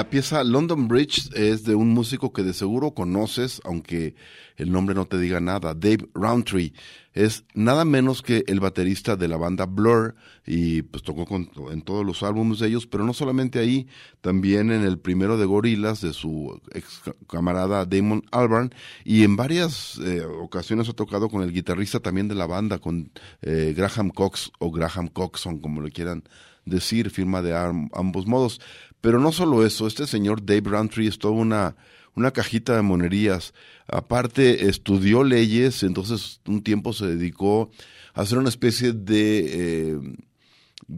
La 0.00 0.08
pieza 0.08 0.42
London 0.44 0.88
Bridge 0.88 1.28
es 1.34 1.64
de 1.64 1.74
un 1.74 1.90
músico 1.90 2.32
que 2.32 2.42
de 2.42 2.54
seguro 2.54 2.92
conoces, 2.94 3.60
aunque 3.64 4.14
el 4.56 4.72
nombre 4.72 4.94
no 4.94 5.04
te 5.04 5.18
diga 5.18 5.40
nada, 5.40 5.74
Dave 5.74 6.08
Roundtree. 6.14 6.72
Es 7.12 7.44
nada 7.52 7.84
menos 7.84 8.22
que 8.22 8.42
el 8.46 8.60
baterista 8.60 9.16
de 9.16 9.28
la 9.28 9.36
banda 9.36 9.66
Blur 9.66 10.14
y 10.46 10.80
pues 10.80 11.02
tocó 11.02 11.26
con- 11.26 11.50
en 11.70 11.82
todos 11.82 12.06
los 12.06 12.22
álbumes 12.22 12.60
de 12.60 12.68
ellos, 12.68 12.86
pero 12.86 13.04
no 13.04 13.12
solamente 13.12 13.58
ahí, 13.58 13.88
también 14.22 14.70
en 14.72 14.84
el 14.84 14.98
primero 14.98 15.36
de 15.36 15.44
Gorillaz 15.44 16.00
de 16.00 16.14
su 16.14 16.58
ex 16.72 17.02
camarada 17.28 17.84
Damon 17.84 18.22
Albarn 18.32 18.72
y 19.04 19.22
en 19.24 19.36
varias 19.36 19.98
eh, 19.98 20.22
ocasiones 20.24 20.88
ha 20.88 20.94
tocado 20.94 21.28
con 21.28 21.42
el 21.42 21.52
guitarrista 21.52 22.00
también 22.00 22.26
de 22.26 22.36
la 22.36 22.46
banda, 22.46 22.78
con 22.78 23.12
eh, 23.42 23.74
Graham 23.76 24.08
Cox 24.08 24.50
o 24.60 24.70
Graham 24.70 25.08
Coxon, 25.08 25.58
como 25.58 25.82
le 25.82 25.90
quieran 25.90 26.24
decir, 26.64 27.10
firma 27.10 27.42
de 27.42 27.54
am- 27.54 27.90
ambos 27.94 28.26
modos. 28.26 28.60
Pero 29.00 29.18
no 29.18 29.32
solo 29.32 29.64
eso, 29.64 29.86
este 29.86 30.06
señor 30.06 30.44
Dave 30.44 30.62
Roundtree 30.64 31.08
es 31.08 31.18
toda 31.18 31.34
una, 31.34 31.76
una 32.14 32.30
cajita 32.32 32.76
de 32.76 32.82
monerías. 32.82 33.54
Aparte, 33.86 34.68
estudió 34.68 35.24
leyes, 35.24 35.82
entonces 35.82 36.40
un 36.46 36.62
tiempo 36.62 36.92
se 36.92 37.06
dedicó 37.06 37.70
a 38.14 38.22
hacer 38.22 38.38
una 38.38 38.48
especie 38.48 38.92
de, 38.92 39.92
eh, 39.94 40.00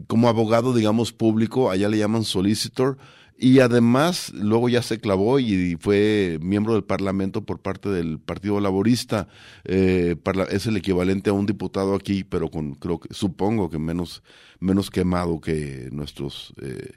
como 0.07 0.27
abogado, 0.27 0.73
digamos, 0.73 1.13
público, 1.13 1.71
allá 1.71 1.89
le 1.89 1.97
llaman 1.97 2.23
solicitor, 2.23 2.97
y 3.37 3.59
además 3.59 4.31
luego 4.33 4.69
ya 4.69 4.81
se 4.81 4.99
clavó 4.99 5.39
y 5.39 5.75
fue 5.79 6.37
miembro 6.41 6.73
del 6.73 6.83
Parlamento 6.83 7.43
por 7.43 7.59
parte 7.59 7.89
del 7.89 8.19
Partido 8.19 8.59
Laborista. 8.59 9.27
Eh, 9.65 10.15
es 10.51 10.67
el 10.67 10.77
equivalente 10.77 11.29
a 11.29 11.33
un 11.33 11.45
diputado 11.45 11.95
aquí, 11.95 12.23
pero 12.23 12.49
con, 12.49 12.75
creo 12.75 12.99
que, 12.99 13.13
supongo 13.13 13.69
que 13.69 13.79
menos, 13.79 14.23
menos 14.59 14.89
quemado 14.89 15.41
que 15.41 15.89
nuestros 15.91 16.53
eh, 16.61 16.91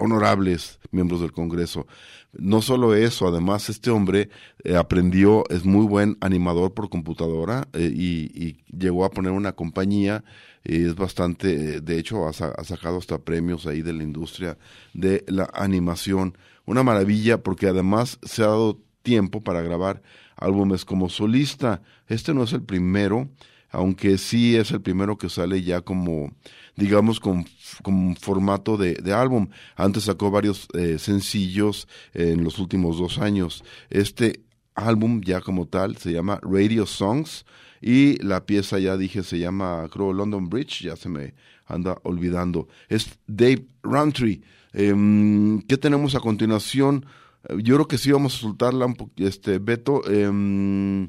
honorables 0.00 0.80
miembros 0.90 1.20
del 1.20 1.32
Congreso. 1.32 1.86
No 2.32 2.62
solo 2.62 2.94
eso, 2.94 3.26
además 3.26 3.68
este 3.68 3.90
hombre 3.90 4.30
eh, 4.64 4.76
aprendió, 4.76 5.44
es 5.50 5.64
muy 5.64 5.84
buen 5.86 6.16
animador 6.20 6.74
por 6.74 6.88
computadora 6.88 7.68
eh, 7.72 7.90
y, 7.92 8.58
llegó 8.76 9.04
a 9.04 9.10
poner 9.10 9.32
una 9.32 9.52
compañía 9.52 10.24
y 10.64 10.84
es 10.84 10.94
bastante, 10.94 11.76
eh, 11.76 11.80
de 11.80 11.98
hecho 11.98 12.26
ha 12.28 12.32
sacado 12.32 12.98
hasta 12.98 13.18
premios 13.18 13.66
ahí 13.66 13.82
de 13.82 13.92
la 13.92 14.02
industria 14.02 14.58
de 14.94 15.24
la 15.26 15.50
animación. 15.52 16.36
Una 16.66 16.82
maravilla 16.82 17.42
porque 17.42 17.66
además 17.66 18.18
se 18.22 18.42
ha 18.42 18.46
dado 18.46 18.80
tiempo 19.02 19.40
para 19.40 19.62
grabar 19.62 20.02
álbumes 20.36 20.84
como 20.84 21.08
solista. 21.08 21.82
Este 22.06 22.32
no 22.32 22.44
es 22.44 22.52
el 22.52 22.62
primero, 22.62 23.28
aunque 23.70 24.18
sí 24.18 24.56
es 24.56 24.70
el 24.70 24.80
primero 24.80 25.18
que 25.18 25.28
sale 25.28 25.62
ya 25.62 25.80
como, 25.80 26.32
digamos, 26.80 27.20
con, 27.20 27.44
con 27.82 28.16
formato 28.16 28.76
de, 28.76 28.94
de 28.94 29.12
álbum. 29.12 29.48
Antes 29.76 30.04
sacó 30.04 30.30
varios 30.30 30.66
eh, 30.72 30.98
sencillos 30.98 31.86
en 32.14 32.42
los 32.42 32.58
últimos 32.58 32.98
dos 32.98 33.18
años. 33.18 33.62
Este 33.90 34.40
álbum 34.74 35.20
ya 35.22 35.40
como 35.42 35.66
tal 35.66 35.96
se 35.98 36.12
llama 36.12 36.40
Radio 36.42 36.86
Songs 36.86 37.44
y 37.82 38.16
la 38.24 38.46
pieza 38.46 38.78
ya 38.78 38.96
dije 38.96 39.22
se 39.22 39.38
llama 39.38 39.86
creo 39.92 40.12
London 40.12 40.48
Bridge, 40.48 40.82
ya 40.82 40.96
se 40.96 41.08
me 41.08 41.34
anda 41.66 41.98
olvidando. 42.02 42.66
Es 42.88 43.18
Dave 43.26 43.66
Roundtree. 43.82 44.40
Em, 44.72 45.60
¿Qué 45.62 45.76
tenemos 45.76 46.14
a 46.14 46.20
continuación? 46.20 47.04
Eh, 47.48 47.56
Yo 47.62 47.74
creo 47.76 47.88
que 47.88 47.98
sí 47.98 48.10
vamos 48.10 48.34
a 48.36 48.38
soltarla 48.38 48.86
un 48.86 48.94
poquito, 48.94 49.28
este, 49.28 49.58
Beto. 49.58 50.02
em, 50.10 51.08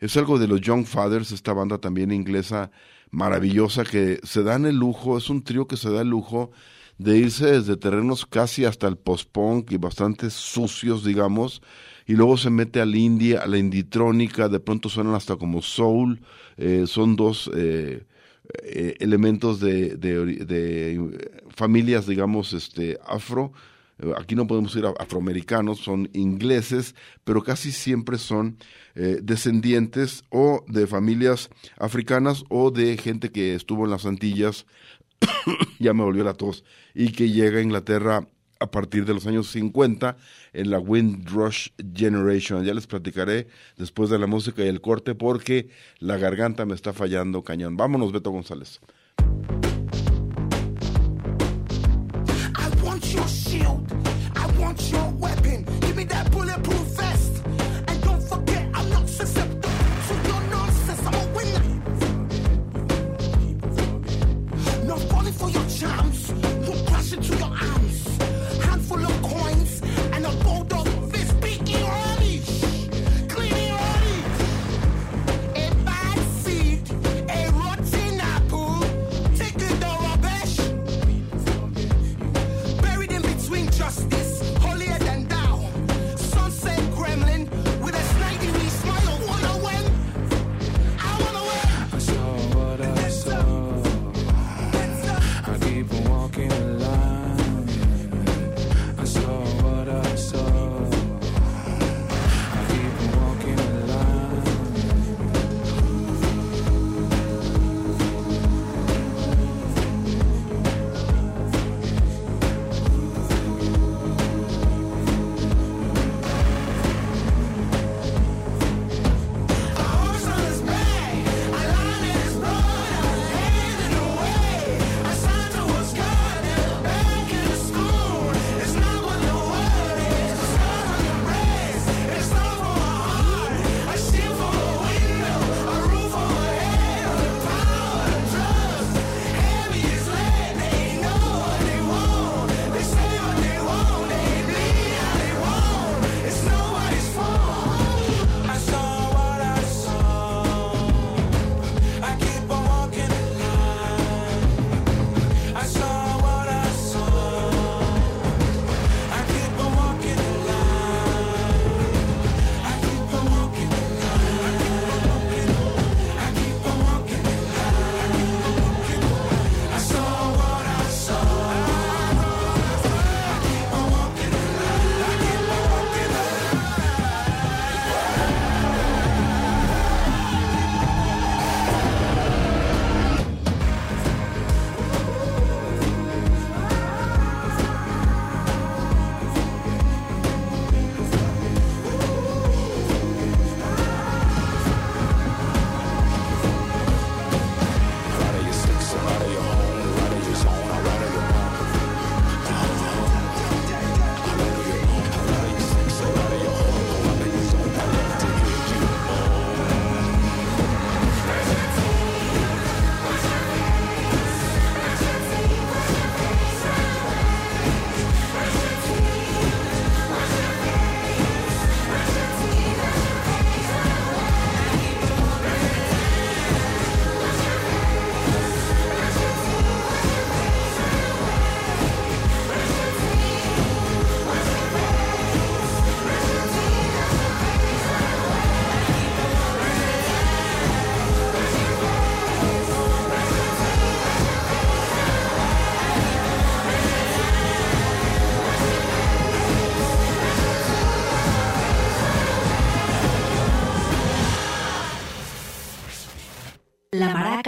es 0.00 0.16
algo 0.16 0.38
de 0.38 0.48
los 0.48 0.60
Young 0.60 0.84
Fathers, 0.84 1.30
esta 1.30 1.52
banda 1.52 1.78
también 1.78 2.10
inglesa 2.10 2.70
maravillosa 3.12 3.84
que 3.84 4.18
se 4.24 4.42
dan 4.42 4.66
el 4.66 4.76
lujo, 4.76 5.16
es 5.16 5.30
un 5.30 5.44
trío 5.44 5.68
que 5.68 5.76
se 5.76 5.90
da 5.90 6.00
el 6.00 6.08
lujo 6.08 6.50
de 6.98 7.18
irse 7.18 7.46
desde 7.52 7.76
terrenos 7.76 8.26
casi 8.26 8.64
hasta 8.64 8.88
el 8.88 8.96
post-punk 8.96 9.70
y 9.70 9.76
bastante 9.76 10.30
sucios, 10.30 11.04
digamos, 11.04 11.62
y 12.06 12.14
luego 12.14 12.36
se 12.36 12.50
mete 12.50 12.80
al 12.80 12.94
indie, 12.94 13.36
a 13.36 13.46
la 13.46 13.58
inditrónica, 13.58 14.48
de 14.48 14.60
pronto 14.60 14.88
suenan 14.88 15.14
hasta 15.14 15.36
como 15.36 15.62
soul, 15.62 16.20
eh, 16.56 16.84
son 16.86 17.14
dos 17.14 17.50
eh, 17.54 18.04
eh, 18.64 18.96
elementos 18.98 19.60
de, 19.60 19.96
de 19.96 21.20
familias, 21.54 22.06
digamos, 22.06 22.54
este, 22.54 22.98
afro, 23.06 23.52
aquí 24.16 24.34
no 24.34 24.46
podemos 24.46 24.74
ir 24.76 24.84
afroamericanos, 24.86 25.78
son 25.78 26.08
ingleses, 26.12 26.94
pero 27.24 27.42
casi 27.42 27.72
siempre 27.72 28.18
son 28.18 28.58
eh, 28.94 29.18
descendientes 29.22 30.24
o 30.30 30.64
de 30.66 30.86
familias 30.86 31.50
africanas 31.78 32.44
o 32.48 32.70
de 32.70 32.96
gente 32.96 33.30
que 33.30 33.54
estuvo 33.54 33.84
en 33.84 33.90
las 33.90 34.06
Antillas, 34.06 34.66
ya 35.78 35.94
me 35.94 36.02
volvió 36.02 36.24
la 36.24 36.34
tos, 36.34 36.64
y 36.94 37.12
que 37.12 37.30
llega 37.30 37.58
a 37.58 37.62
Inglaterra 37.62 38.28
a 38.62 38.70
partir 38.70 39.04
de 39.04 39.14
los 39.14 39.26
años 39.26 39.48
50 39.50 40.16
en 40.52 40.70
la 40.70 40.78
Windrush 40.78 41.70
Generation. 41.94 42.64
Ya 42.64 42.74
les 42.74 42.86
platicaré 42.86 43.48
después 43.76 44.08
de 44.08 44.18
la 44.18 44.28
música 44.28 44.64
y 44.64 44.68
el 44.68 44.80
corte 44.80 45.14
porque 45.14 45.68
la 45.98 46.16
garganta 46.16 46.64
me 46.64 46.74
está 46.74 46.92
fallando 46.92 47.42
cañón. 47.42 47.76
Vámonos, 47.76 48.12
Beto 48.12 48.30
González. 48.30 48.80
Shield. 53.62 53.92
I 54.36 54.46
want 54.58 54.90
your 54.90 55.08
weapon. 55.10 55.64
Give 55.80 55.96
me 55.96 56.04
that 56.04 56.30
bulletproof 56.30 56.81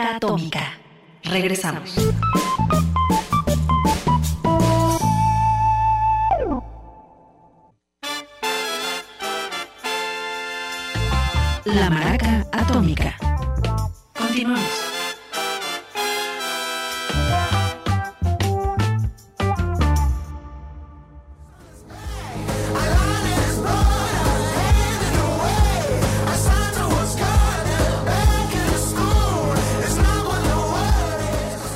Atómica. 0.03 0.73
Regresamos. 1.23 1.95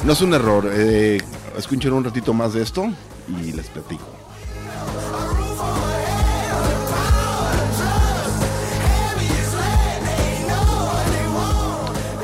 No 0.09 0.15
es 0.15 0.23
un 0.23 0.33
error. 0.33 0.71
Eh, 0.73 1.19
escuchen 1.59 1.93
un 1.93 2.03
ratito 2.03 2.33
más 2.33 2.55
de 2.55 2.63
esto 2.63 2.91
y 3.29 3.53
les 3.53 3.69
platico. 3.69 4.07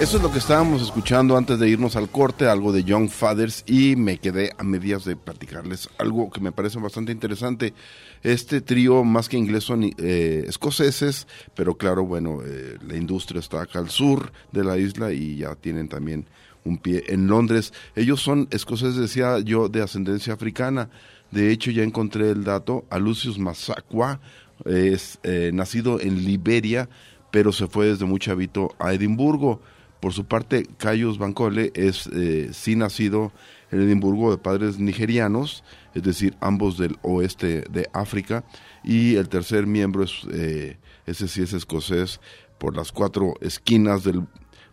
Eso 0.00 0.16
es 0.16 0.22
lo 0.22 0.32
que 0.32 0.38
estábamos 0.38 0.80
escuchando 0.80 1.36
antes 1.36 1.58
de 1.58 1.68
irnos 1.68 1.94
al 1.96 2.08
corte, 2.08 2.46
algo 2.46 2.72
de 2.72 2.84
Young 2.84 3.10
Fathers, 3.10 3.64
y 3.66 3.96
me 3.96 4.16
quedé 4.16 4.52
a 4.56 4.64
medias 4.64 5.04
de 5.04 5.16
platicarles 5.16 5.90
algo 5.98 6.30
que 6.30 6.40
me 6.40 6.52
parece 6.52 6.78
bastante 6.78 7.12
interesante. 7.12 7.74
Este 8.22 8.62
trío, 8.62 9.04
más 9.04 9.28
que 9.28 9.36
inglés, 9.36 9.64
son 9.64 9.84
eh, 9.84 10.44
escoceses, 10.48 11.26
pero 11.54 11.74
claro, 11.76 12.06
bueno, 12.06 12.38
eh, 12.46 12.78
la 12.86 12.96
industria 12.96 13.40
está 13.40 13.60
acá 13.60 13.78
al 13.78 13.90
sur 13.90 14.32
de 14.52 14.64
la 14.64 14.78
isla 14.78 15.12
y 15.12 15.36
ya 15.36 15.54
tienen 15.54 15.88
también 15.90 16.26
un 16.64 16.78
pie 16.78 17.04
en 17.08 17.26
Londres. 17.26 17.72
Ellos 17.94 18.20
son 18.20 18.48
escoceses, 18.50 18.96
decía 18.96 19.38
yo, 19.40 19.68
de 19.68 19.82
ascendencia 19.82 20.32
africana. 20.32 20.90
De 21.30 21.50
hecho, 21.50 21.70
ya 21.70 21.82
encontré 21.82 22.30
el 22.30 22.44
dato. 22.44 22.84
A 22.90 22.98
Lucius 22.98 23.38
Massaquoi 23.38 24.18
es 24.64 25.18
eh, 25.22 25.50
nacido 25.52 26.00
en 26.00 26.24
Liberia, 26.24 26.88
pero 27.30 27.52
se 27.52 27.66
fue 27.66 27.86
desde 27.86 28.04
muy 28.04 28.18
chavito 28.18 28.74
a 28.78 28.92
Edimburgo. 28.92 29.60
Por 30.00 30.12
su 30.12 30.24
parte, 30.26 30.66
Cayus 30.78 31.18
Bancole 31.18 31.72
es 31.74 32.08
eh, 32.12 32.50
sí 32.52 32.76
nacido 32.76 33.32
en 33.70 33.80
Edimburgo 33.80 34.30
de 34.30 34.38
padres 34.38 34.78
nigerianos, 34.78 35.64
es 35.94 36.02
decir, 36.02 36.36
ambos 36.40 36.78
del 36.78 36.96
oeste 37.02 37.62
de 37.70 37.88
África. 37.92 38.44
Y 38.84 39.16
el 39.16 39.28
tercer 39.28 39.66
miembro 39.66 40.04
es, 40.04 40.12
eh, 40.32 40.76
ese 41.06 41.26
sí 41.26 41.42
es 41.42 41.52
escocés, 41.52 42.20
por 42.58 42.76
las 42.76 42.92
cuatro 42.92 43.34
esquinas 43.40 44.04
del, 44.04 44.22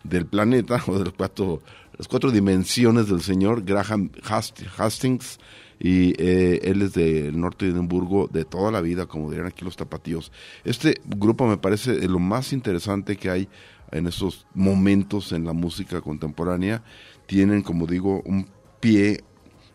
del 0.04 0.26
planeta, 0.26 0.82
o 0.88 0.98
de 0.98 1.06
los 1.06 1.14
cuatro, 1.14 1.62
las 1.98 2.08
cuatro 2.08 2.32
dimensiones 2.32 3.08
del 3.08 3.22
señor, 3.22 3.64
Graham 3.64 4.12
Hast- 4.24 4.66
Hastings, 4.78 5.40
y 5.80 6.14
eh, 6.22 6.60
él 6.64 6.84
es 6.84 6.94
del 6.94 7.40
norte 7.40 7.66
de 7.66 7.72
Edimburgo 7.72 8.30
de 8.32 8.46
toda 8.46 8.72
la 8.72 8.82
vida, 8.82 9.08
como 9.08 9.30
dirían 9.32 9.48
aquí 9.48 9.66
los 9.66 9.76
tapatíos. 9.76 10.32
Este 10.64 11.02
grupo 11.06 11.48
me 11.48 11.58
parece 11.58 12.08
lo 12.08 12.20
más 12.20 12.54
interesante 12.54 13.18
que 13.18 13.32
hay 13.32 13.50
en 13.92 14.06
estos 14.08 14.46
momentos 14.54 15.32
en 15.32 15.44
la 15.44 15.54
música 15.54 16.00
contemporánea. 16.02 16.84
Tienen, 17.26 17.64
como 17.64 17.88
digo, 17.88 18.22
un 18.26 18.48
pie 18.80 19.24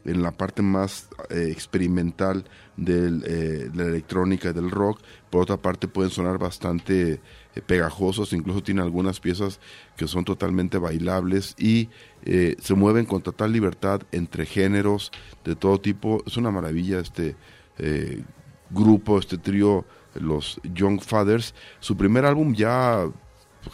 en 0.05 0.23
la 0.23 0.31
parte 0.31 0.63
más 0.63 1.09
eh, 1.31 1.49
experimental 1.51 2.45
del, 2.77 3.25
eh, 3.27 3.69
de 3.73 3.77
la 3.85 3.89
electrónica 3.89 4.51
y 4.51 4.53
del 4.53 4.71
rock. 4.71 5.01
Por 5.29 5.43
otra 5.43 5.57
parte, 5.57 5.89
pueden 5.89 6.13
sonar 6.13 6.39
bastante 6.39 7.21
pegajosos, 7.63 8.33
incluso 8.33 8.63
tienen 8.63 8.85
algunas 8.85 9.21
piezas 9.21 9.61
que 9.97 10.07
son 10.07 10.25
totalmente 10.25 10.79
bailables 10.79 11.55
y 11.59 11.89
eh, 12.25 12.57
se 12.61 12.75
mueven 12.75 13.07
con 13.07 13.23
total 13.23 13.53
libertad 13.53 14.03
entre 14.13 14.47
géneros 14.47 15.11
de 15.45 15.57
todo 15.57 15.81
tipo. 15.81 16.23
Es 16.27 16.37
una 16.37 16.51
maravilla 16.51 17.01
este 17.01 17.37
eh, 17.79 18.23
grupo, 18.71 19.19
este 19.19 19.39
trío, 19.39 19.85
los 20.15 20.61
Young 20.75 21.01
Fathers. 21.01 21.55
Su 21.81 21.97
primer 21.97 22.25
álbum 22.25 22.55
ya 22.55 23.07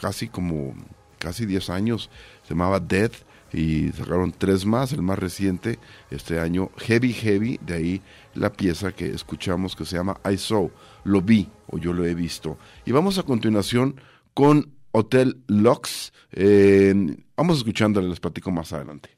casi 0.01 0.29
como 0.29 0.75
casi 1.19 1.47
10 1.47 1.71
años, 1.71 2.11
se 2.43 2.51
llamaba 2.51 2.81
Death 2.81 3.15
y 3.53 3.91
sacaron 3.91 4.33
tres 4.33 4.65
más, 4.65 4.93
el 4.93 5.03
más 5.03 5.19
reciente 5.19 5.79
este 6.11 6.39
año, 6.39 6.71
Heavy 6.79 7.13
Heavy, 7.13 7.61
de 7.65 7.75
ahí 7.75 8.03
la 8.35 8.53
pieza 8.53 8.93
que 8.93 9.07
escuchamos 9.07 9.77
que 9.77 9.85
se 9.85 9.97
llama 9.97 10.19
I 10.31 10.37
Saw, 10.37 10.71
lo 11.05 11.21
vi 11.21 11.49
o 11.67 11.79
yo 11.79 11.93
lo 11.93 12.05
he 12.05 12.15
visto. 12.15 12.59
Y 12.87 12.93
vamos 12.93 13.19
a 13.19 13.23
continuación 13.23 14.01
con 14.35 14.73
Hotel 14.93 15.43
Lux, 15.47 16.13
eh, 16.33 16.95
vamos 17.37 17.59
escuchándole, 17.59 18.09
les 18.09 18.21
platico 18.21 18.51
más 18.51 18.73
adelante. 18.73 19.11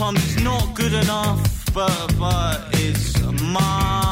Sometimes 0.00 0.32
it's 0.34 0.42
not 0.42 0.74
good 0.74 0.94
enough, 0.94 1.74
but 1.74 2.14
but 2.18 2.68
it's 2.72 3.20
my 3.42 4.09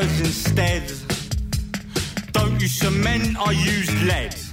words 0.00 0.20
instead. 0.20 0.82
Don't 2.32 2.60
use 2.60 2.78
cement, 2.78 3.36
I 3.38 3.52
use 3.52 3.90
lead. 4.04 4.45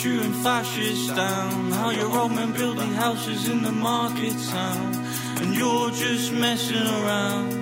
Shooting 0.00 0.32
fascists 0.32 1.08
down. 1.08 1.70
How 1.72 1.90
your 1.90 2.10
old 2.18 2.32
men 2.32 2.52
building 2.52 2.94
houses 2.94 3.50
in 3.50 3.62
the 3.62 3.70
market 3.70 4.34
town. 4.48 4.94
And 5.42 5.54
you're 5.54 5.90
just 5.90 6.32
messing 6.32 6.76
around. 6.76 6.80
You're 6.80 6.88
just 6.88 6.88
messing 6.88 7.04
around. 7.04 7.59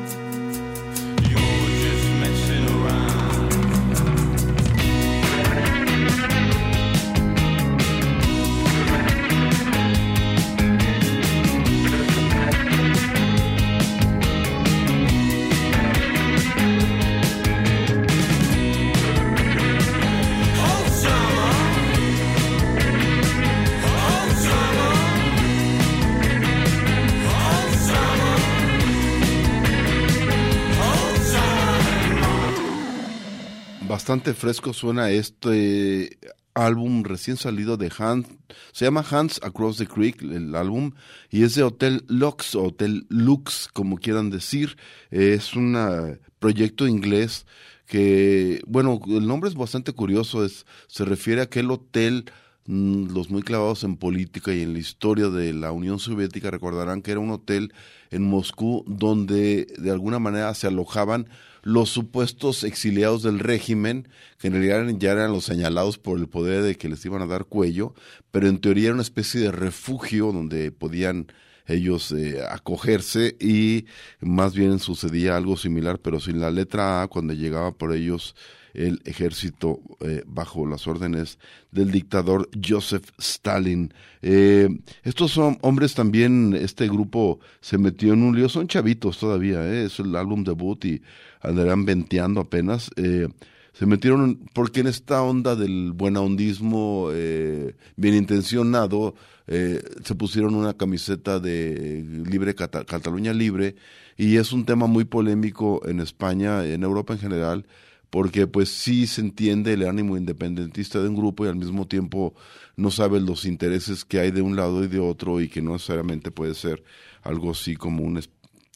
Bastante 33.99 34.33
fresco 34.33 34.73
suena 34.73 35.11
este 35.11 36.21
álbum 36.55 37.03
recién 37.03 37.37
salido 37.37 37.77
de 37.77 37.91
Hans, 37.99 38.29
se 38.71 38.85
llama 38.85 39.05
Hans 39.11 39.41
Across 39.43 39.79
the 39.79 39.89
Creek 39.89 40.23
el 40.23 40.55
álbum 40.55 40.93
y 41.31 41.43
es 41.43 41.57
de 41.57 41.65
Hotel 41.65 42.05
Lux, 42.07 42.55
o 42.55 42.63
Hotel 42.63 43.07
Lux, 43.09 43.69
como 43.73 43.99
quieran 43.99 44.31
decir, 44.31 44.77
es 45.11 45.57
un 45.57 45.75
ah, 45.75 46.17
proyecto 46.39 46.87
inglés 46.87 47.45
que, 47.87 48.63
bueno, 48.69 49.01
el 49.09 49.27
nombre 49.27 49.51
es 49.51 49.57
bastante 49.57 49.93
curioso, 49.93 50.45
es, 50.45 50.65
se 50.87 51.05
refiere 51.05 51.41
a 51.41 51.45
aquel 51.45 51.69
hotel 51.69 52.31
mm, 52.67 53.13
los 53.13 53.31
muy 53.31 53.43
clavados 53.43 53.83
en 53.83 53.97
política 53.97 54.55
y 54.55 54.63
en 54.63 54.75
la 54.75 54.79
historia 54.79 55.29
de 55.29 55.53
la 55.55 55.73
Unión 55.73 55.99
Soviética. 55.99 56.53
Recordarán 56.53 57.03
que 57.03 57.11
era 57.11 57.19
un 57.19 57.33
hotel 57.33 57.73
en 58.13 58.23
Moscú 58.23 58.85
donde 58.87 59.67
de 59.77 59.91
alguna 59.91 60.21
manera 60.21 60.55
se 60.55 60.69
alojaban 60.69 61.27
los 61.63 61.91
supuestos 61.91 62.65
exiliados 62.65 63.23
del 63.23 63.39
régimen, 63.39 64.09
que 64.39 64.49
en 64.49 64.55
realidad 64.55 64.87
ya 64.99 65.13
eran 65.13 65.33
los 65.33 65.45
señalados 65.45 65.99
por 65.99 66.19
el 66.19 66.29
poder 66.29 66.63
de 66.63 66.77
que 66.77 66.89
les 66.89 67.05
iban 67.05 67.23
a 67.23 67.27
dar 67.27 67.45
cuello, 67.45 67.95
pero 68.31 68.49
en 68.49 68.61
teoría 68.61 68.87
era 68.87 68.95
una 68.95 69.03
especie 69.03 69.41
de 69.41 69.53
refugio 69.53 70.33
donde 70.33 70.71
podían 70.73 71.27
ellos 71.67 72.13
eh, 72.13 72.43
acogerse 72.49 73.37
y 73.39 73.87
más 74.21 74.55
bien 74.55 74.79
sucedía 74.79 75.37
algo 75.37 75.57
similar, 75.57 75.99
pero 76.01 76.19
sin 76.19 76.41
la 76.41 76.51
letra 76.51 77.03
A 77.03 77.09
cuando 77.09 77.35
llegaba 77.35 77.73
por 77.73 77.95
ellos 77.95 78.35
el 78.75 79.01
ejército 79.05 79.81
eh, 80.01 80.23
bajo 80.27 80.67
las 80.67 80.87
órdenes 80.87 81.39
del 81.71 81.91
dictador 81.91 82.49
Joseph 82.67 83.11
Stalin. 83.19 83.93
Eh, 84.23 84.69
estos 85.03 85.33
son 85.33 85.59
hombres 85.63 85.95
también, 85.95 86.55
este 86.55 86.87
grupo 86.87 87.41
se 87.61 87.79
metió 87.79 88.13
en 88.13 88.23
un 88.23 88.37
lío, 88.37 88.49
son 88.49 88.69
chavitos 88.69 89.19
todavía, 89.19 89.65
eh, 89.67 89.85
es 89.87 89.99
el 89.99 90.15
álbum 90.17 90.45
debut 90.45 90.85
y 90.85 91.03
andarán 91.41 91.85
venteando 91.85 92.41
apenas. 92.41 92.91
eh, 92.97 93.29
se 93.73 93.87
metieron 93.87 94.41
porque 94.55 94.81
en 94.81 94.89
esta 94.89 95.23
onda 95.23 95.55
del 95.55 95.93
buenahondismo 95.93 97.11
eh, 97.13 97.77
bien 97.97 98.15
intencionado 98.15 99.15
eh, 99.47 99.81
se 100.05 100.15
pusieron 100.17 100.57
una 100.57 100.75
camiseta 100.75 101.39
de 101.39 102.05
libre 102.29 102.55
Cata- 102.57 102.85
Cataluña 102.85 103.33
libre 103.33 103.77
y 104.17 104.37
es 104.37 104.53
un 104.53 104.65
tema 104.65 104.87
muy 104.89 105.05
polémico 105.05 105.81
en 105.87 106.01
España 106.01 106.65
en 106.67 106.83
Europa 106.83 107.13
en 107.15 107.21
general 107.21 107.67
porque 108.11 108.47
pues 108.47 108.69
sí 108.71 109.07
se 109.07 109.21
entiende 109.21 109.75
el 109.75 109.87
ánimo 109.87 110.17
independentista 110.17 111.01
de 111.01 111.09
un 111.09 111.15
grupo 111.17 111.45
y 111.45 111.49
al 111.49 111.57
mismo 111.57 111.87
tiempo 111.87 112.35
no 112.77 112.91
sabes 112.91 113.23
los 113.23 113.45
intereses 113.45 114.05
que 114.05 114.19
hay 114.19 114.31
de 114.33 114.43
un 114.43 114.57
lado 114.57 114.83
y 114.83 114.89
de 114.89 114.99
otro 114.99 115.41
y 115.41 115.49
que 115.49 115.63
no 115.63 115.75
necesariamente 115.75 116.31
puede 116.31 116.55
ser 116.55 116.83
algo 117.23 117.51
así 117.53 117.77
como 117.77 118.03
un 118.03 118.19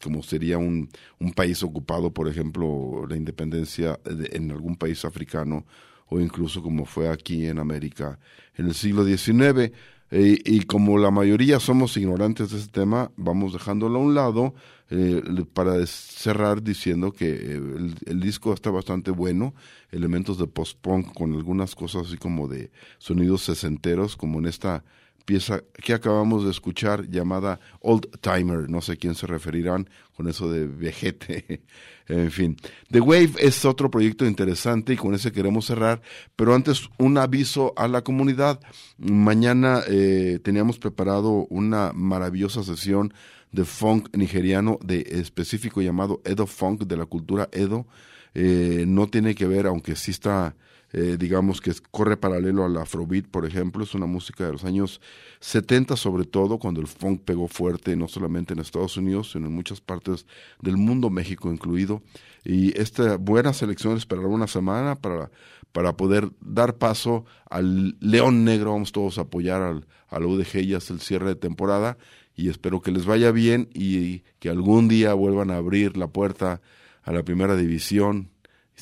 como 0.03 0.23
sería 0.23 0.59
un, 0.59 0.89
un 1.19 1.33
país 1.33 1.63
ocupado, 1.63 2.13
por 2.13 2.29
ejemplo, 2.29 3.07
la 3.09 3.17
independencia 3.17 3.99
de- 4.05 4.31
en 4.37 4.51
algún 4.51 4.77
país 4.77 5.05
africano 5.05 5.65
o 6.09 6.21
incluso 6.21 6.63
como 6.63 6.85
fue 6.85 7.09
aquí 7.09 7.47
en 7.47 7.59
América 7.59 8.19
en 8.57 8.67
el 8.67 8.75
siglo 8.75 9.05
XIX. 9.05 9.73
Eh, 10.15 10.39
y 10.45 10.63
como 10.65 10.99
la 10.99 11.11
mayoría 11.11 11.59
somos 11.59 11.97
ignorantes 11.97 12.51
de 12.51 12.59
ese 12.59 12.69
tema, 12.69 13.11
vamos 13.17 13.55
dejándolo 13.55 13.99
a 13.99 14.03
un 14.03 14.15
lado 14.15 14.55
eh, 14.91 15.23
para 15.55 15.87
cerrar 15.87 16.63
diciendo 16.63 17.13
que 17.13 17.31
eh, 17.31 17.53
el, 17.55 17.95
el 18.05 18.21
disco 18.21 18.53
está 18.53 18.71
bastante 18.71 19.11
bueno, 19.11 19.55
elementos 19.91 20.37
de 20.39 20.47
post-punk 20.47 21.15
con 21.15 21.33
algunas 21.33 21.75
cosas 21.75 22.09
así 22.09 22.19
como 22.19 22.47
de 22.47 22.71
sonidos 22.99 23.43
sesenteros, 23.43 24.17
como 24.17 24.39
en 24.39 24.47
esta 24.47 24.85
pieza 25.25 25.63
que 25.73 25.95
acabamos 25.95 26.45
de 26.45 26.51
escuchar 26.51 27.09
llamada 27.09 27.61
Old 27.81 28.09
Timer, 28.21 28.69
no 28.69 28.81
sé 28.81 28.97
quién 28.97 29.15
se 29.15 29.27
referirán 29.27 29.89
con 30.17 30.29
eso 30.29 30.51
de 30.51 30.67
vejete, 30.67 31.63
en 32.09 32.31
fin. 32.31 32.57
The 32.91 33.01
Wave 33.01 33.33
es 33.39 33.65
otro 33.65 33.91
proyecto 33.91 34.27
interesante 34.27 34.93
y 34.93 34.97
con 34.97 35.15
ese 35.15 35.33
queremos 35.33 35.67
cerrar, 35.67 36.03
pero 36.37 36.55
antes 36.55 36.89
un 36.99 37.19
aviso 37.19 37.73
a 37.77 37.89
la 37.89 38.03
comunidad. 38.03 38.61
Mañana 38.99 39.83
eh, 39.89 40.39
teníamos 40.43 40.79
preparado 40.79 41.47
una 41.49 41.93
maravillosa 41.95 42.63
sesión 42.63 43.13
de 43.53 43.65
funk 43.65 44.17
nigeriano 44.17 44.79
de 44.83 45.01
específico 45.01 45.83
llamado 45.83 46.23
Edo 46.25 46.47
Funk 46.47 46.85
de 46.85 46.97
la 46.97 47.07
cultura 47.07 47.49
Edo. 47.53 47.87
Eh, 48.35 48.85
no 48.89 49.09
tiene 49.09 49.35
que 49.35 49.47
ver, 49.47 49.67
aunque 49.67 49.95
sí 49.95 50.11
está 50.11 50.57
eh, 50.93 51.17
digamos 51.19 51.61
que 51.61 51.73
corre 51.91 52.19
paralelo 52.19 52.65
al 52.65 52.77
Afrobeat, 52.77 53.27
por 53.27 53.47
ejemplo, 53.47 53.83
es 53.83 53.95
una 53.95 54.07
música 54.07 54.45
de 54.45 54.53
los 54.53 54.65
años 54.65 55.01
70 55.41 55.97
sobre 55.97 56.25
todo, 56.25 56.59
cuando 56.59 56.81
el 56.81 56.87
funk 56.87 57.23
pegó 57.25 57.49
fuerte, 57.49 57.97
no 57.97 58.09
solamente 58.09 58.53
en 58.53 58.59
Estados 58.59 58.97
Unidos, 58.99 59.33
sino 59.33 59.47
en 59.47 59.55
muchas 59.55 59.81
partes 59.81 60.27
del 60.61 60.77
mundo, 60.77 61.09
México 61.09 61.51
incluido. 61.51 62.03
Y 62.45 62.79
esta 62.79 63.17
buena 63.17 63.55
selección 63.55 63.97
esperará 63.97 64.29
una 64.29 64.47
semana 64.47 64.97
para, 64.97 65.31
para 65.73 65.97
poder 65.97 66.31
dar 66.41 66.77
paso 66.77 67.25
al 67.49 67.97
León 68.01 68.45
Negro, 68.45 68.73
vamos 68.73 68.93
todos 68.93 69.17
a 69.17 69.23
apoyar 69.23 69.63
al, 69.63 69.87
al 70.09 70.27
UDG 70.27 70.57
y 70.59 70.75
hasta 70.75 70.93
el 70.93 71.01
cierre 71.01 71.29
de 71.29 71.37
temporada, 71.37 71.97
y 72.35 72.51
espero 72.51 72.83
que 72.83 72.93
les 72.93 73.07
vaya 73.07 73.31
bien 73.33 73.71
y 73.73 74.21
que 74.41 74.51
algún 74.51 74.89
día 74.89 75.15
vuelvan 75.15 75.51
a 75.51 75.57
abrir 75.57 75.97
la 75.97 76.09
puerta 76.09 76.61
a 77.03 77.13
la 77.13 77.23
primera 77.23 77.57
división 77.57 78.32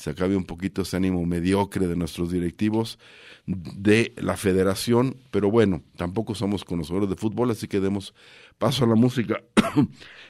se 0.01 0.09
acabe 0.09 0.35
un 0.35 0.45
poquito 0.45 0.81
ese 0.81 0.97
ánimo 0.97 1.23
mediocre 1.27 1.87
de 1.87 1.95
nuestros 1.95 2.31
directivos 2.31 2.97
de 3.45 4.15
la 4.17 4.35
federación, 4.35 5.17
pero 5.29 5.51
bueno, 5.51 5.83
tampoco 5.95 6.33
somos 6.33 6.65
conocedores 6.65 7.07
de 7.07 7.15
fútbol, 7.15 7.51
así 7.51 7.67
que 7.67 7.79
demos 7.79 8.15
paso 8.57 8.83
a 8.83 8.87
la 8.87 8.95
música. 8.95 9.43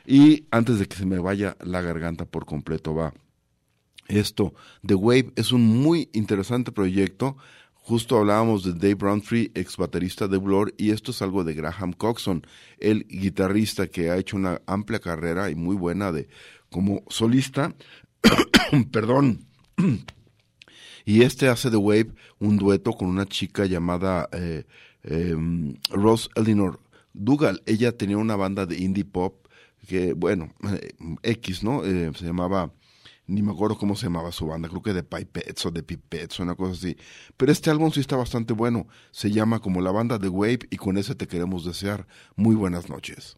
y 0.05 0.45
antes 0.51 0.77
de 0.77 0.87
que 0.87 0.97
se 0.97 1.05
me 1.05 1.19
vaya 1.19 1.55
la 1.61 1.81
garganta 1.81 2.25
por 2.25 2.45
completo, 2.45 2.93
va. 2.93 3.13
Esto, 4.09 4.53
The 4.85 4.95
Wave, 4.95 5.31
es 5.37 5.53
un 5.53 5.65
muy 5.65 6.09
interesante 6.11 6.73
proyecto. 6.73 7.37
Justo 7.71 8.17
hablábamos 8.17 8.65
de 8.65 8.73
Dave 8.73 8.95
Browntree, 8.95 9.51
ex 9.55 9.77
baterista 9.77 10.27
de 10.27 10.37
Blur, 10.37 10.73
y 10.77 10.91
esto 10.91 11.11
es 11.11 11.21
algo 11.21 11.45
de 11.45 11.53
Graham 11.53 11.93
Coxon, 11.93 12.45
el 12.77 13.07
guitarrista 13.07 13.87
que 13.87 14.09
ha 14.09 14.17
hecho 14.17 14.35
una 14.35 14.61
amplia 14.65 14.99
carrera 14.99 15.49
y 15.49 15.55
muy 15.55 15.77
buena 15.77 16.11
de 16.11 16.27
como 16.69 17.03
solista. 17.07 17.73
Perdón. 18.91 19.50
Y 21.05 21.23
este 21.23 21.47
hace 21.47 21.71
The 21.71 21.77
Wave 21.77 22.13
un 22.39 22.57
dueto 22.57 22.93
con 22.93 23.07
una 23.07 23.25
chica 23.25 23.65
llamada 23.65 24.29
eh, 24.31 24.65
em, 25.03 25.75
Rose 25.89 26.29
Eleanor 26.35 26.79
Dougal. 27.13 27.61
Ella 27.65 27.97
tenía 27.97 28.17
una 28.17 28.35
banda 28.35 28.65
de 28.65 28.77
indie 28.77 29.05
pop 29.05 29.47
que, 29.87 30.13
bueno, 30.13 30.53
eh, 30.69 30.91
X, 31.23 31.63
¿no? 31.63 31.83
Eh, 31.83 32.11
se 32.15 32.25
llamaba, 32.25 32.71
ni 33.25 33.41
me 33.41 33.51
acuerdo 33.51 33.77
cómo 33.77 33.95
se 33.95 34.05
llamaba 34.05 34.31
su 34.31 34.45
banda, 34.45 34.69
creo 34.69 34.83
que 34.83 34.93
de 34.93 35.03
Pipettes 35.03 35.65
o 35.65 35.71
de 35.71 35.81
Pipettes 35.81 36.39
o 36.39 36.43
una 36.43 36.55
cosa 36.55 36.73
así. 36.73 36.95
Pero 37.35 37.51
este 37.51 37.71
álbum 37.71 37.91
sí 37.91 37.99
está 37.99 38.15
bastante 38.15 38.53
bueno. 38.53 38.87
Se 39.11 39.31
llama 39.31 39.59
como 39.59 39.81
la 39.81 39.91
banda 39.91 40.19
The 40.19 40.29
Wave 40.29 40.67
y 40.69 40.77
con 40.77 40.97
ese 40.97 41.15
te 41.15 41.27
queremos 41.27 41.65
desear 41.65 42.07
muy 42.35 42.55
buenas 42.55 42.89
noches. 42.89 43.37